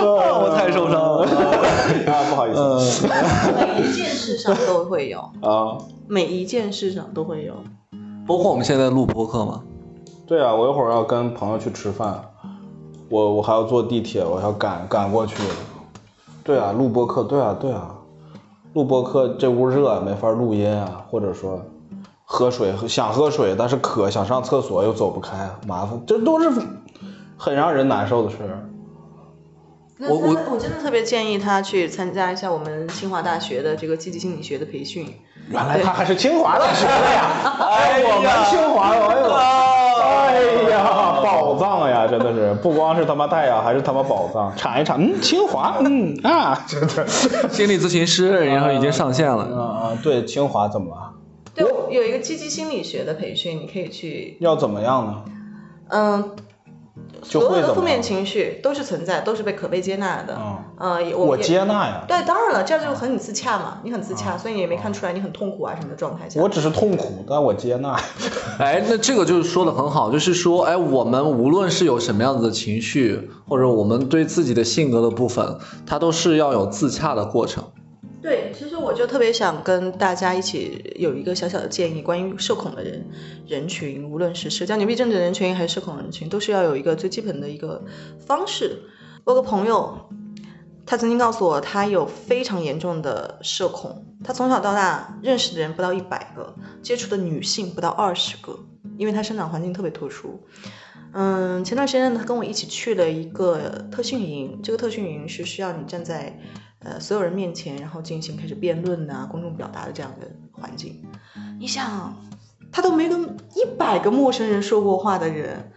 [0.02, 1.22] 我太受伤了。
[2.12, 3.06] 啊，不好意思。
[3.06, 7.54] 每一件事上都会有，啊，每一件事上都会有。
[8.26, 9.62] 包括我们现在录播客吗，
[10.26, 12.20] 对啊，我一会儿要跟朋友去吃饭，
[13.08, 15.36] 我我还要坐地铁，我要赶赶过去。
[16.42, 17.94] 对啊，录播课，对啊对啊，
[18.72, 21.60] 录播课这屋热，没法录音啊，或者说
[22.32, 26.48] 喝水想喝水，但是渴想上厕所又走不开，麻烦，这都是
[27.36, 28.70] 很让人难受的事儿。
[30.08, 35.12] 我我我真的特别建议他去参加一下我们清华大学的这个积极心理学的培训。
[35.48, 37.30] 原来他还是清华大学的呀！
[37.68, 47.04] 哎，我们清华，哎呦，哎呀，宝藏呀，真的是，不光是他妈太阳，还是他妈宝藏，铲一铲，嗯，清华，嗯啊，真的，
[47.50, 49.42] 心理咨询师，然后已经上线了。
[49.42, 51.10] 啊啊，对，清华怎么了？
[51.54, 54.36] 对，有一个积极心理学的培训，你可以去。
[54.40, 55.24] 要怎么样呢？
[55.88, 56.30] 嗯。
[57.22, 60.38] 所有的负面情绪都是存在，都是被可被接纳的。
[60.38, 62.04] 嗯，呃，我接纳呀。
[62.08, 63.78] 对，当然了，这样就很自洽嘛。
[63.84, 66.40] 你很自洽，所以你也没看出来你很痛苦啊什么的状态下。
[66.40, 67.94] 我只是痛苦，但我接纳。
[68.58, 77.62] 哎，那这个就是说的很好，就是说，哎，我们无论是有什么样子的情绪，或者我们对自己的性格的部分，它都是要有自洽的过程。
[78.22, 83.06] 对，其实我就特别想跟大家一起有一个小小的建议，关于社恐的人
[83.46, 87.84] 人群，无论是社交牛逼症的人群还是社恐人群，都是要有一个最基本的一个
[88.18, 88.78] 方式。
[89.24, 90.08] 我有个朋友，
[90.86, 98.58] 他曾经告诉我，他有非常严重的社恐，他从小到大认识的人不到一百个，接触的女性不到二十个，
[98.96, 100.40] 因为他生长环境特别特殊。
[101.12, 106.38] 嗯，前段时间他跟我一起去了一个特训营，这个特训营是需要你站在。
[106.82, 111.02] 呃，所有人面前，然后进行开始辩论呐，公众表达的这样的环境，
[111.58, 112.14] 你想，
[112.72, 115.72] 他都没跟一百个陌生人说过话的人，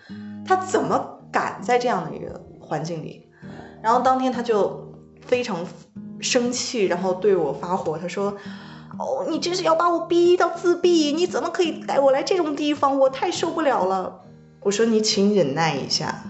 [0.46, 3.28] 他怎么敢在这样的一个环境里？
[3.82, 4.94] 然后当天他就
[5.26, 5.66] 非常
[6.22, 8.38] 生气，然后对我发火，他说
[8.98, 11.12] ：“哦，你这是要把我逼到自闭？
[11.12, 12.98] 你怎么可以带我来这种地方？
[12.98, 14.22] 我太受不了了。”
[14.64, 16.24] 我说：“你请忍耐一下，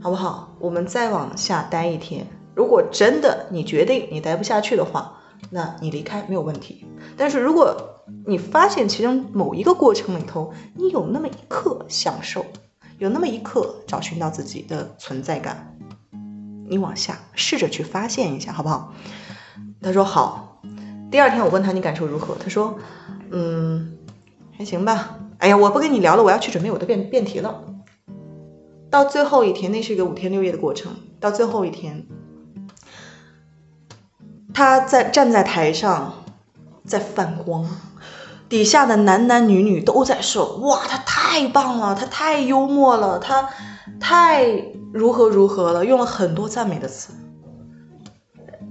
[0.00, 0.56] 好不好？
[0.58, 5.18] 我们再往下待一天。”如果真的你决定你待不下去的话，
[5.50, 6.86] 那你离开没有问题。
[7.14, 12.46] 但是如果你发现其中某一个过程里头，你有那么一刻享受，
[12.96, 15.76] 有那么一刻找寻到自己的存在感，
[16.66, 18.94] 你往下试着去发现一下，好不好？
[19.82, 20.62] 他说好。
[21.10, 22.78] 第二天我问他你感受如何，他说，
[23.30, 23.98] 嗯，
[24.56, 25.18] 还行吧。
[25.36, 27.64] 哎呀，我不跟你聊了，我要去准备我的辩辩题了。
[28.88, 30.94] 到最后一天，那是一个五天六夜的过程。
[31.20, 32.06] 到最后一天。
[34.56, 36.14] 他在站在台上，
[36.86, 37.68] 在泛光，
[38.48, 43.50] 底下的男男女女都在说：“哇，他太棒了，他太幽默了，他
[44.00, 44.46] 太
[44.94, 47.12] 如何如何了。”用了很多赞美的词。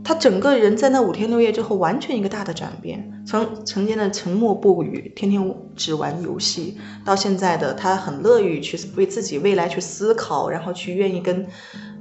[0.04, 11.46] 他整个人在那五天六夜之后，完全一个大的转变，从曾经的沉默不语、天天只玩游戏，到现在的他很乐于去为自己未来去思考，然后去愿意跟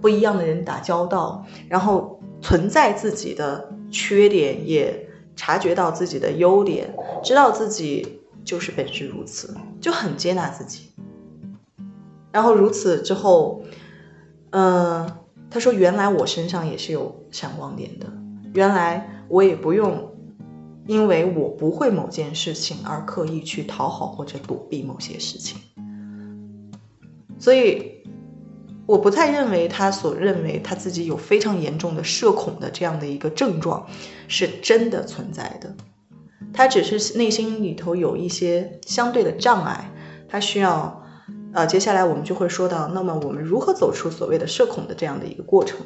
[0.01, 3.72] 不一样的人打交道，然后存在自己的。
[3.95, 6.93] 缺点也察觉到自己的优点，
[7.23, 10.91] 知道自己就是本是如此，就很接纳自己。
[12.33, 13.63] 然后如此之后，
[14.51, 15.09] 嗯，
[15.49, 18.13] 他说：“原来我身上也是有闪光点的，
[18.53, 20.13] 原来我也不用
[20.89, 25.61] 因为我不会某件事情而刻意去讨好或者躲避某些事情。”
[27.39, 28.04] 所以。
[28.87, 33.87] 我不太认为他所认为他自己有非常严重的社恐的这样的一个症状
[34.28, 35.74] 是真的存在的，
[36.53, 39.91] 他只是内心里头有一些相对的障碍，
[40.28, 41.03] 他需要，
[41.55, 45.78] 呃，接下来我们就会说到，那么我们如何走出所谓的社恐的这样的一个过程？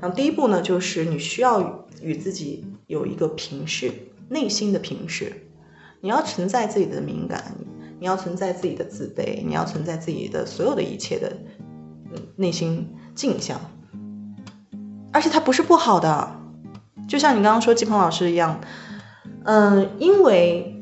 [0.00, 3.90] 那第一步呢，就是你需要与自己有一个平视，
[4.28, 5.32] 内心的平视，
[6.00, 7.56] 你要存在自己的敏感，
[7.98, 11.32] 你要存在自己的自卑，你要存在自己的所有的一切的。
[12.36, 13.60] 内心镜像，
[15.12, 16.30] 而且它不是不好的，
[17.08, 18.60] 就像你刚刚说季鹏老师一样，
[19.44, 20.74] 嗯，因为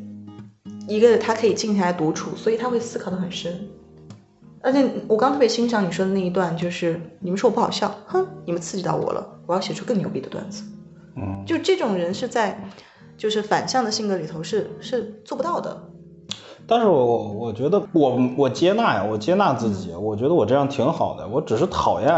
[0.89, 3.69] 一个他可以静下来独处，所以他会思考的很深。
[4.63, 10.65] 而且我刚特别欣赏你说的那一段，就是你们说我不好笑，哼，你们刺激到我了，我要写出更牛逼的段子。
[11.17, 12.59] 嗯，就这种人是在
[13.17, 15.91] 就是反向的性格里头是是做不到的。
[16.67, 21.27] 但是我我觉得我我接纳呀，我接纳自己，我觉得我这样挺好的。
[21.29, 22.11] 我只是讨厌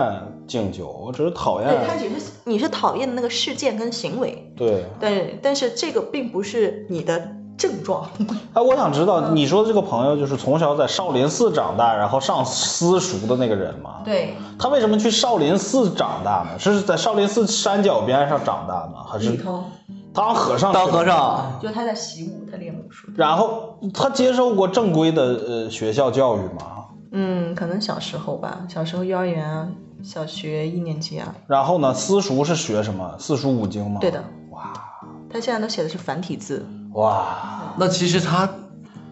[0.46, 1.68] 敬酒，我只是讨厌。
[1.68, 4.52] 对他只是你是讨厌的那个事件跟行为。
[4.56, 4.84] 对。
[5.00, 7.28] 但但是这个并不是你的
[7.58, 8.08] 症状。
[8.52, 14.02] 哎，我想知道你说的这个朋友就是从小在少林寺长大，然后上私塾的那个人吗？
[14.04, 16.58] 对，他为什么去少林寺长大呢？
[16.58, 19.04] 是在少林寺山脚边上长大吗？
[19.08, 19.64] 还是里头
[20.16, 20.72] 当和尚？
[20.72, 21.04] 当和。
[21.04, 23.08] 尚，就他在习武，他练武术。
[23.14, 26.86] 然后他接受过正规的呃学校教育吗？
[27.12, 29.68] 嗯，可能小时候吧，小时候幼儿园啊，
[30.02, 31.34] 小学一年级啊。
[31.46, 33.14] 然后呢，私塾是学什么？
[33.18, 34.00] 四书五经吗？
[34.00, 34.22] 对的。
[34.50, 34.72] 哇
[35.28, 36.64] 他现在都写的是繁体字。
[36.94, 38.48] 哇，那其实他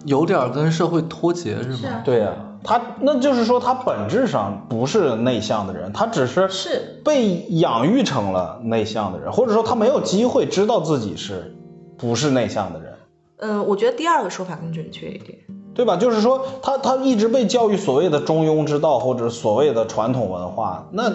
[0.07, 1.77] 有点跟社会脱节是吗？
[1.77, 2.33] 是啊，对呀、
[2.65, 11.55] 他那就是说他本质上不是内向的人，他只是是被养育成了内向的人，或者说他没有机会知道自己是
[11.97, 12.95] 不是内向的人。
[13.39, 15.39] 嗯，我觉得第二个说法更准确一点。
[15.75, 15.97] 对吧？
[15.97, 21.11] 就是说，他他一直被教育所谓的中庸之道，或者所谓的传统文化，那，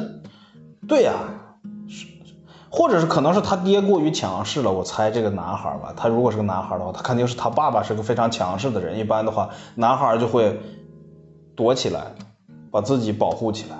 [0.86, 1.14] 对呀、
[1.88, 2.06] 是
[2.70, 4.70] 或者是可能是他爹过于强势了。
[4.70, 9.00] 我猜这个男孩吧，他如果是个男孩的话，他肯定是他爸爸是个非常强势的人。
[9.00, 10.60] 一般的话，男孩就会
[11.60, 12.16] 躲起来，
[12.72, 13.76] 把自己保护起来。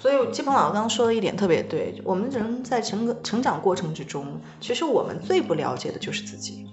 [0.00, 6.64] 所以季鹏老师刚刚说的一点特别对，我们人在成个成长过程之中，其实我们最不了解的就是自己，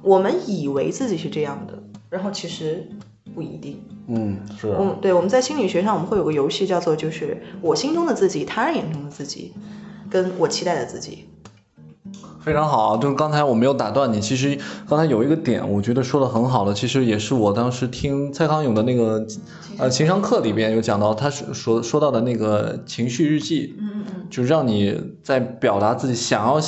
[0.00, 2.88] 我们以为自己是这样的，然后其实
[3.34, 3.82] 不一定。
[4.06, 9.52] 嗯，是嗯，对，我们在心理学上我们会有个游戏叫做就是我心中的自己，他人眼中的自己，
[10.08, 11.28] 跟我期待的自己。
[12.40, 14.58] 非常好，就是刚才我没有打断你，其实
[14.88, 19.26] 刚才有一个点，我觉得说的很好的，其实也是我当时听蔡康永的那个
[19.78, 26.58] 呃情商课里边有讲到，他是说说到的那个情绪日记，嗯嗯嗯，就是让你在表达自己想要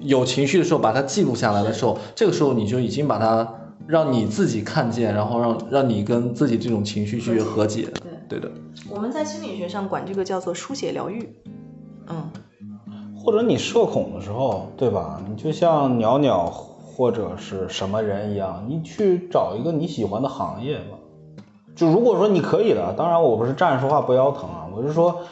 [0.00, 3.48] 有情绪的时候，把它记录下来的时候，这个时候你就已经把它
[3.86, 7.88] 让你自己看见，然后让让你跟自己这种情绪去和解。
[8.28, 8.50] 对，对的，
[8.90, 11.26] 我们在心理学上管这个叫做书写疗愈。
[12.08, 12.30] 嗯，
[13.26, 15.20] 或者你社恐的时候，对吧？
[15.28, 20.96] 你就像鸟鸟或者是什么人一样，你去找一个你喜欢的行业吧。
[21.74, 25.22] 就如果说你可以的，当然我不是站着说话不腰疼啊，我是说，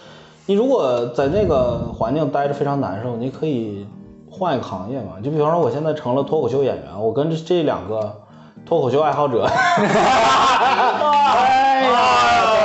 [0.46, 3.86] 你如果在那个环境待着非常难受，你可以
[4.28, 5.20] 换一个行业嘛。
[5.22, 8.12] 就比方说我现在成了脱口秀演员，我跟这这两个
[8.66, 9.84] 脱口秀爱好者，哎
[11.84, 12.63] 呀，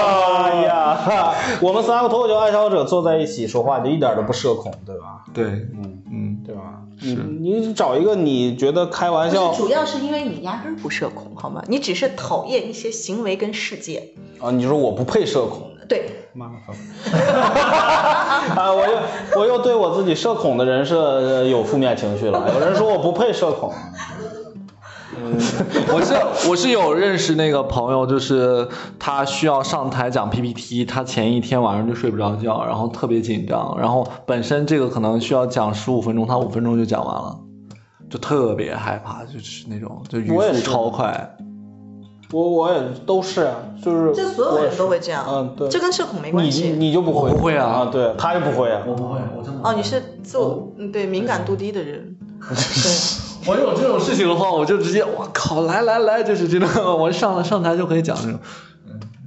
[1.61, 5.23] 我们三个脱口秀爱好者坐在一起说话，就一点都不社恐，对吧？
[5.33, 6.81] 对，嗯，嗯，对吧？
[7.01, 11.63] 你你找一个你觉得开玩笑，主要是因为你压根儿不社恐，好吗？
[11.67, 14.03] 你只是讨厌一些行为跟事件。
[14.39, 16.55] 啊，你说我不配社恐，对，妈妈
[18.55, 22.51] 啊，我又我又对我自己社恐的人设呃有负面情绪了。
[22.53, 23.73] 有人说我不配社恐，
[25.93, 28.67] 我是我是有认识那个朋友，就是
[28.97, 37.39] 他需要上台讲 PPT，他前一天晚上就睡不着觉，然后特别紧张，然后本身这个可能需要讲十五分钟，他五分钟就讲完了，
[38.09, 41.35] 就特别害怕，就是那种就语速超快。
[42.31, 45.25] 我我也都是啊，就是这所有人都会这样。
[45.27, 46.69] 嗯对这跟社恐没关系。
[46.69, 52.15] 你你就不会不会啊啊，对他就不会啊，我不会，我真的哦，你是自我嗯对敏感度低的人。
[52.39, 52.55] 对，
[53.45, 56.67] 我有这种事情的话，我就直接我靠，来来来，就是这种，
[56.99, 58.39] 我上了上台就可以讲这种。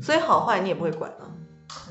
[0.01, 1.31] 所以好坏你也不会管啊。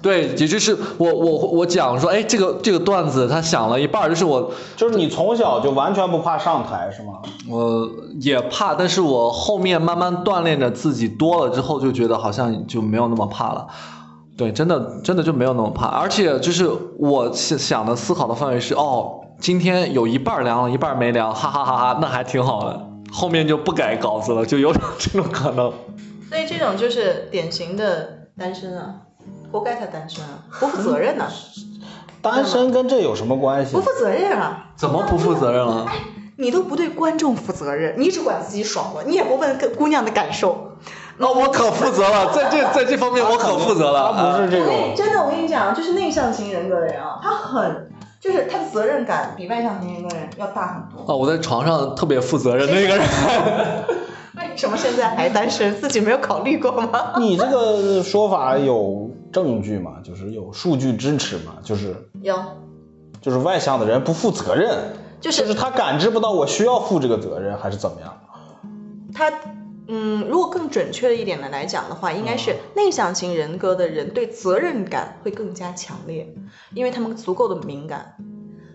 [0.02, 7.22] 对，也就是我我我讲说，哎，这个这个段子他想了一半，就是我就是你从小就完全不怕上台是吗？
[7.48, 7.88] 我
[8.20, 13.68] 也怕，但是我后面慢慢锻炼着自己多了之后，就觉得好像就没有那么怕了。
[14.36, 16.68] 对，真的真的就没有那么怕，而且就是
[16.98, 22.88] 我想想的思考的范围是，哦，今天有一半儿凉了，一半儿没凉，哈哈哈哈，那还挺好的。
[23.12, 25.74] 后面就不改稿子了，就有种这种可能。
[26.30, 28.98] 所以这种就是典型的单身啊，
[29.52, 31.26] 活该他单身啊，不负责任呐、
[32.22, 33.82] 单身跟这有什么关系不？
[33.82, 34.68] 负责任啊。
[34.76, 35.88] 怎么不负责任了？
[36.38, 40.78] 你都不对观众负责任，你只管自己爽了，你也不问个姑娘的感受。
[41.18, 44.14] 那我可负责了，在这在这方面我可负责了。
[44.16, 51.12] 他不是这种真的，我跟你讲，就是内向型人格的人啊，他很，就是他的责任感比外向型人格的人要大很多。
[51.12, 53.06] 哦，我在床上特别负责任的一个人。
[54.38, 55.76] 为什么现在还单身？
[55.82, 57.14] 自己没有考虑过吗？
[57.18, 59.94] 你这个说法有证据吗？
[60.04, 61.54] 就是有数据支持吗？
[61.64, 62.38] 就是有，
[63.20, 68.14] 就是外向的人不负责任，就是就是他感知不到我需要负这个责任，还是怎么样？
[69.14, 69.32] 他，
[69.88, 76.34] 嗯，如果更准确的一点的来讲的话，应该是内向型人格的人对责任感会更加强烈，
[76.74, 78.16] 因为他们足够的敏感，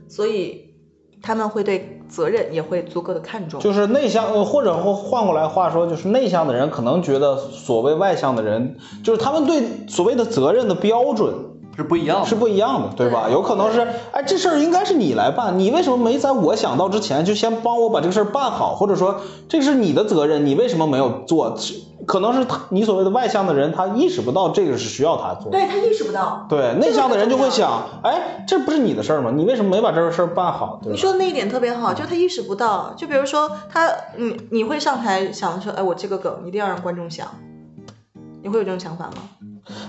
[0.08, 0.74] 所以
[1.22, 3.60] 他们会对责任也会足够的看重。
[3.60, 11.34] 就是内向，呃，或者或换过来话说，就是内向的人可能觉得所谓外向的人，就是他们对所谓的责任的标准
[11.76, 13.28] 是不一样的，是不一样的，对吧？
[13.30, 18.74] 有可能是，哎，这事儿应该是你来办，你为什么没在我想到之前就先帮我把这个事儿办好？
[18.74, 21.56] 或者说这是你的责任，你为什么没有做？
[22.06, 25.50] 可能是他你所谓的外向的人，他意识不到这个是需要他做。
[25.50, 26.46] 对他意识不到。
[26.48, 29.32] 对，内向的人就会想，哎，这不是你的事儿吗？
[29.34, 30.80] 你为什么没把这个事儿办好？
[30.84, 32.94] 你说的那一点特别好，就他意识不到。
[32.96, 37.26] 就比如说他，你你会上台想说，哎，我这个梗一定要让观众想，
[38.42, 39.14] 你会有这种想法吗？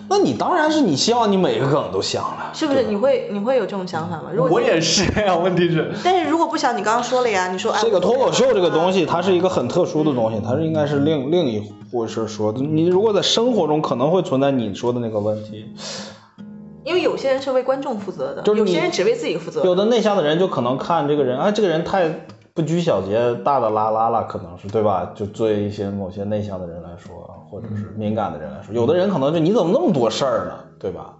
[0.09, 2.83] 那你当然是你希望你每个梗都想了，是不是？
[2.83, 4.23] 你会你会有这种想法吗？
[4.33, 5.91] 如果我也是呀，问题是。
[6.03, 11.61] 但是如果不想，你刚刚说了呀，你说这个脱口秀这个东西，它是一个很特殊的东西，它是应该是另另一
[11.91, 12.59] 回事说的。
[12.59, 15.65] 你如果在生活中可能会存在你说的那个问题，
[16.83, 19.63] 因为有些人是为观众负责的，就是有些人只为自己负责。
[19.63, 22.11] 有的内向的人就可能看这个人，啊，这个人太。
[22.57, 25.11] 不拘小节，大大拉拉了，可能是对吧？
[25.13, 31.13] 就对一些某些内向的人来说，或者是敏感的人来说，有的人可能就你怎么那么多事儿呢，对吧？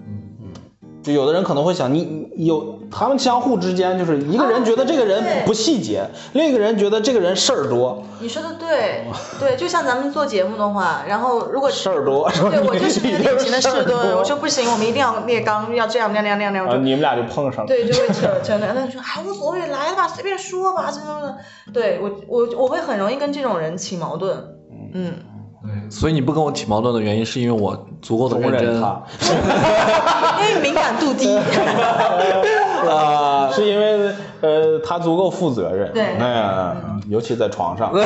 [0.00, 0.52] 嗯
[1.00, 8.02] 就有的人可能会想，你有他们相互之间，就是一个人觉得这个人不细节，另一个人觉得这个人事儿多。
[8.20, 9.04] 你说的对，
[9.38, 17.66] 对，就像咱们做节目的话，然后如果事儿多，对我就是典型的事儿多，我说不行，我们一定要列纲，要这样那样那样那样，你们俩就碰上了。
[17.66, 21.38] 对，就会扯扯那，那说还无所谓，来吧，随便说吧，这种的。
[21.72, 24.57] 对我我我会很容易跟这种人起矛盾，
[24.92, 25.12] 嗯。
[25.60, 28.74] 对，所以你不跟我起矛盾的原因，是因为我足够的认真，
[30.38, 31.36] 因为敏感度低，
[32.88, 36.74] 啊， 是因为呃他足够负责任，对，哎，
[37.08, 37.92] 尤其在床上，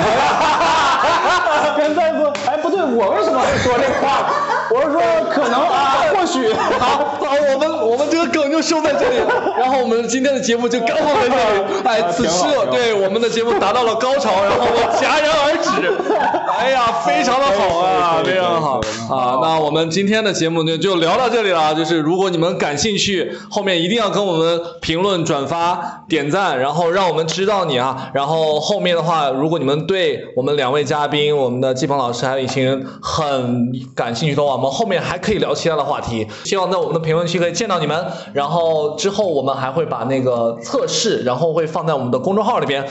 [1.76, 4.30] 跟在座，哎不对，我为什么会说这话？
[4.74, 9.16] 我是说可能啊，或许，好，好，我们我们这个梗就收在这里，
[9.58, 15.92] 然后我们今天的节目就刚好在这里，哎，此时对我们的节目达到了高潮，然后我戛然而止，
[16.58, 17.46] 哎呀，非常的。
[17.52, 18.80] 好啊，非常好
[19.14, 19.38] 啊！
[19.42, 21.74] 那我们今天的节目就就聊到这里了。
[21.74, 28.10] 就是如果你们感兴趣，后面一定要跟我们评论、转发、点点赞，然后让我们知道你啊。
[28.14, 36.26] 然后后面的话，如果你们对我们两位嘉宾、我们的季鹏老师还有一群人很感兴趣的话，我们后面还可以聊其他的话题。
[36.44, 38.06] 希望在我们的评论区可以见到你们。
[38.32, 42.86] 然后之后我们还会把那个测试，然后会放在我们的公众号里边。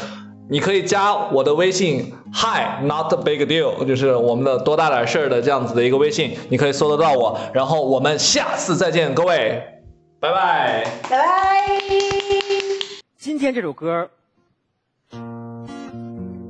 [0.49, 7.39] 你可以加我的微信，Hi，not big deal，就是我们的多大点事儿的这样子的一个微信，你可以搜得到我。
[7.53, 9.63] 然后我们下次再见，各位，
[10.19, 12.70] 拜拜，拜拜。
[13.21, 14.09] 今天这首歌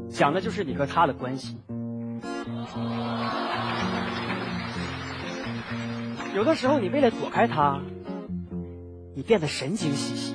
[0.09, 1.57] 讲的就是你和他的关系。
[6.33, 7.81] 有的时候，你为了躲开他，
[9.13, 10.33] 你变得神经兮兮。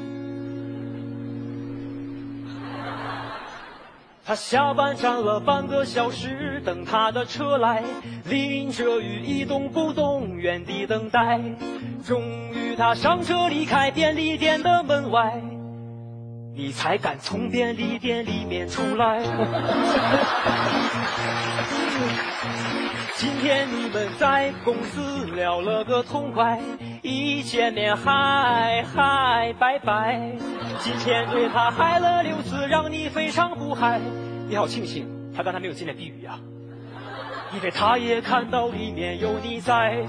[4.23, 7.83] 他下班站了半个小时，等他的车来，
[8.29, 11.41] 淋着雨一动不动，原地等待。
[12.05, 12.21] 终
[12.53, 15.43] 于他上车离开便利店的门外，
[16.59, 19.21] 你才敢从便利店里面出来。
[23.15, 26.59] 今天你们在公司聊了个痛快，
[27.03, 30.33] 一见面嗨嗨拜拜。
[30.79, 34.01] 今天对他嗨了六次，让你非常不嗨。
[34.49, 36.39] 你好庆幸他刚才没有进来避雨呀，
[37.55, 40.07] 因为他也看到里面有你在。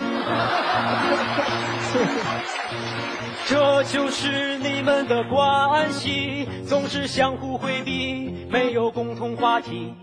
[3.50, 9.94] 这就是你们的关系，总是相互回避，没有共同话题。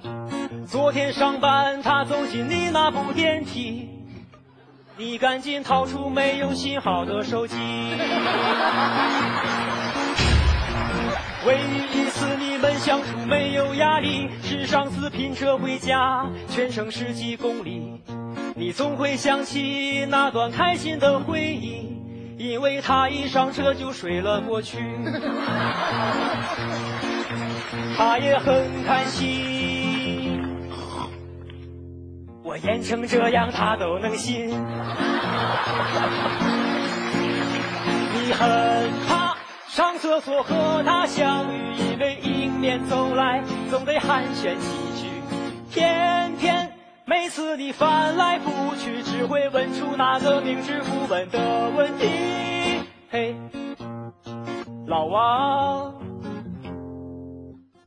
[0.66, 3.90] 昨天上班，他走进你那部电梯，
[4.96, 7.54] 你赶紧掏出没有信号的手机。
[11.46, 18.00] 唯一一次你们相处没有压力，是上次拼车回家，全程十几公里，
[18.56, 21.93] 你总会想起那段开心的回忆，
[22.36, 24.78] 因为他一上车就睡了过去，
[27.96, 30.42] 他也很开心。
[32.42, 34.48] 我演成这样，他都能信。
[38.14, 39.36] 你很怕
[39.68, 44.68] 上厕所和他相遇，因为迎面走来总得寒暄几
[45.00, 45.08] 句。
[45.70, 46.70] 偏偏
[47.06, 51.38] 每次你翻来覆去，只会问出那个明知故问的
[51.76, 52.80] 问题。
[53.10, 53.36] 嘿，
[54.86, 55.92] 老王，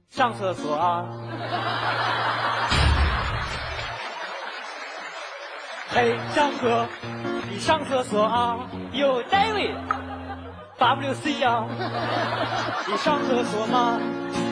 [0.10, 1.04] 上厕所啊？
[5.90, 6.86] 嘿，张哥，
[7.50, 8.70] 你上厕所啊？
[8.92, 11.66] 有 David，WC 啊？
[12.88, 14.00] 你上厕所吗？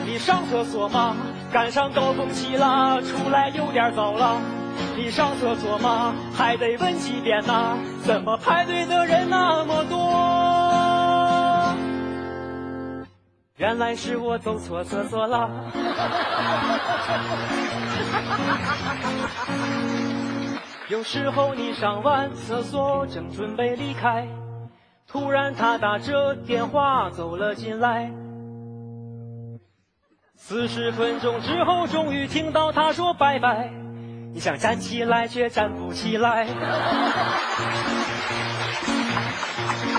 [0.04, 1.14] 你上厕所吗？
[1.52, 4.40] 赶上高峰期了，出来有点早了。
[4.96, 6.14] 你上厕所吗？
[6.34, 7.76] 还得问几遍呐？
[8.02, 9.96] 怎么排队的人那么多？
[13.56, 15.48] 原来是我走错厕所了。
[20.88, 24.28] 有时候你上完厕所正准备离开，
[25.08, 28.10] 突然他打着电话走了进来。
[30.36, 33.70] 四十分钟之后，终于听到他说拜拜。
[34.32, 36.46] 你想站起来，却站不起来。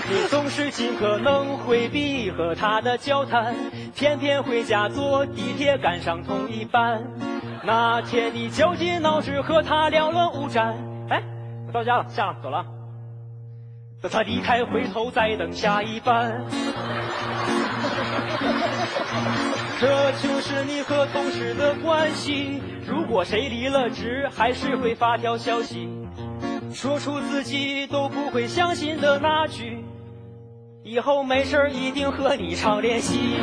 [0.08, 3.54] 你总是尽可能回避和他的交谈，
[3.94, 7.02] 偏偏回家坐地铁赶上同一班。
[7.64, 10.76] 那天你绞尽脑汁和他聊了五站。
[11.10, 11.22] 哎，
[11.66, 12.64] 我到家了，下了，走了。
[14.00, 16.44] 等他离开，回头再等下一班。
[19.80, 22.60] 这就是你和同事的关系。
[22.84, 25.88] 如果谁离了职，还是会发条消息，
[26.74, 29.84] 说出自己都不会相信的那句：
[30.82, 33.36] 以后没事一定和你常联系。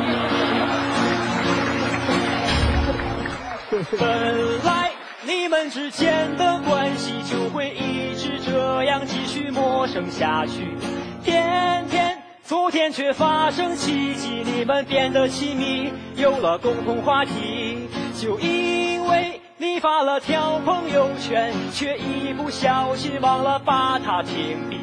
[3.98, 4.90] 本来
[5.26, 10.76] 你们之间的关系就会一直这样继续陌生下去，
[11.24, 12.15] 天天
[12.46, 17.88] 昨天却发生奇迹，你们变得亲密，有了共同话题。
[18.14, 24.78] 就因为你发了条朋友圈，却一不小心忘了把它屏蔽。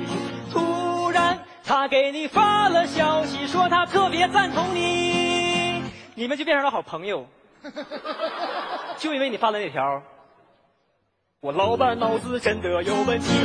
[0.52, 5.82] 突然他给你发了消息，说他特别赞同你，
[6.16, 7.26] 你们就变成了好朋友。
[9.00, 10.04] 就因为你发了那条，
[11.40, 13.40] 我老板脑子真的有问题。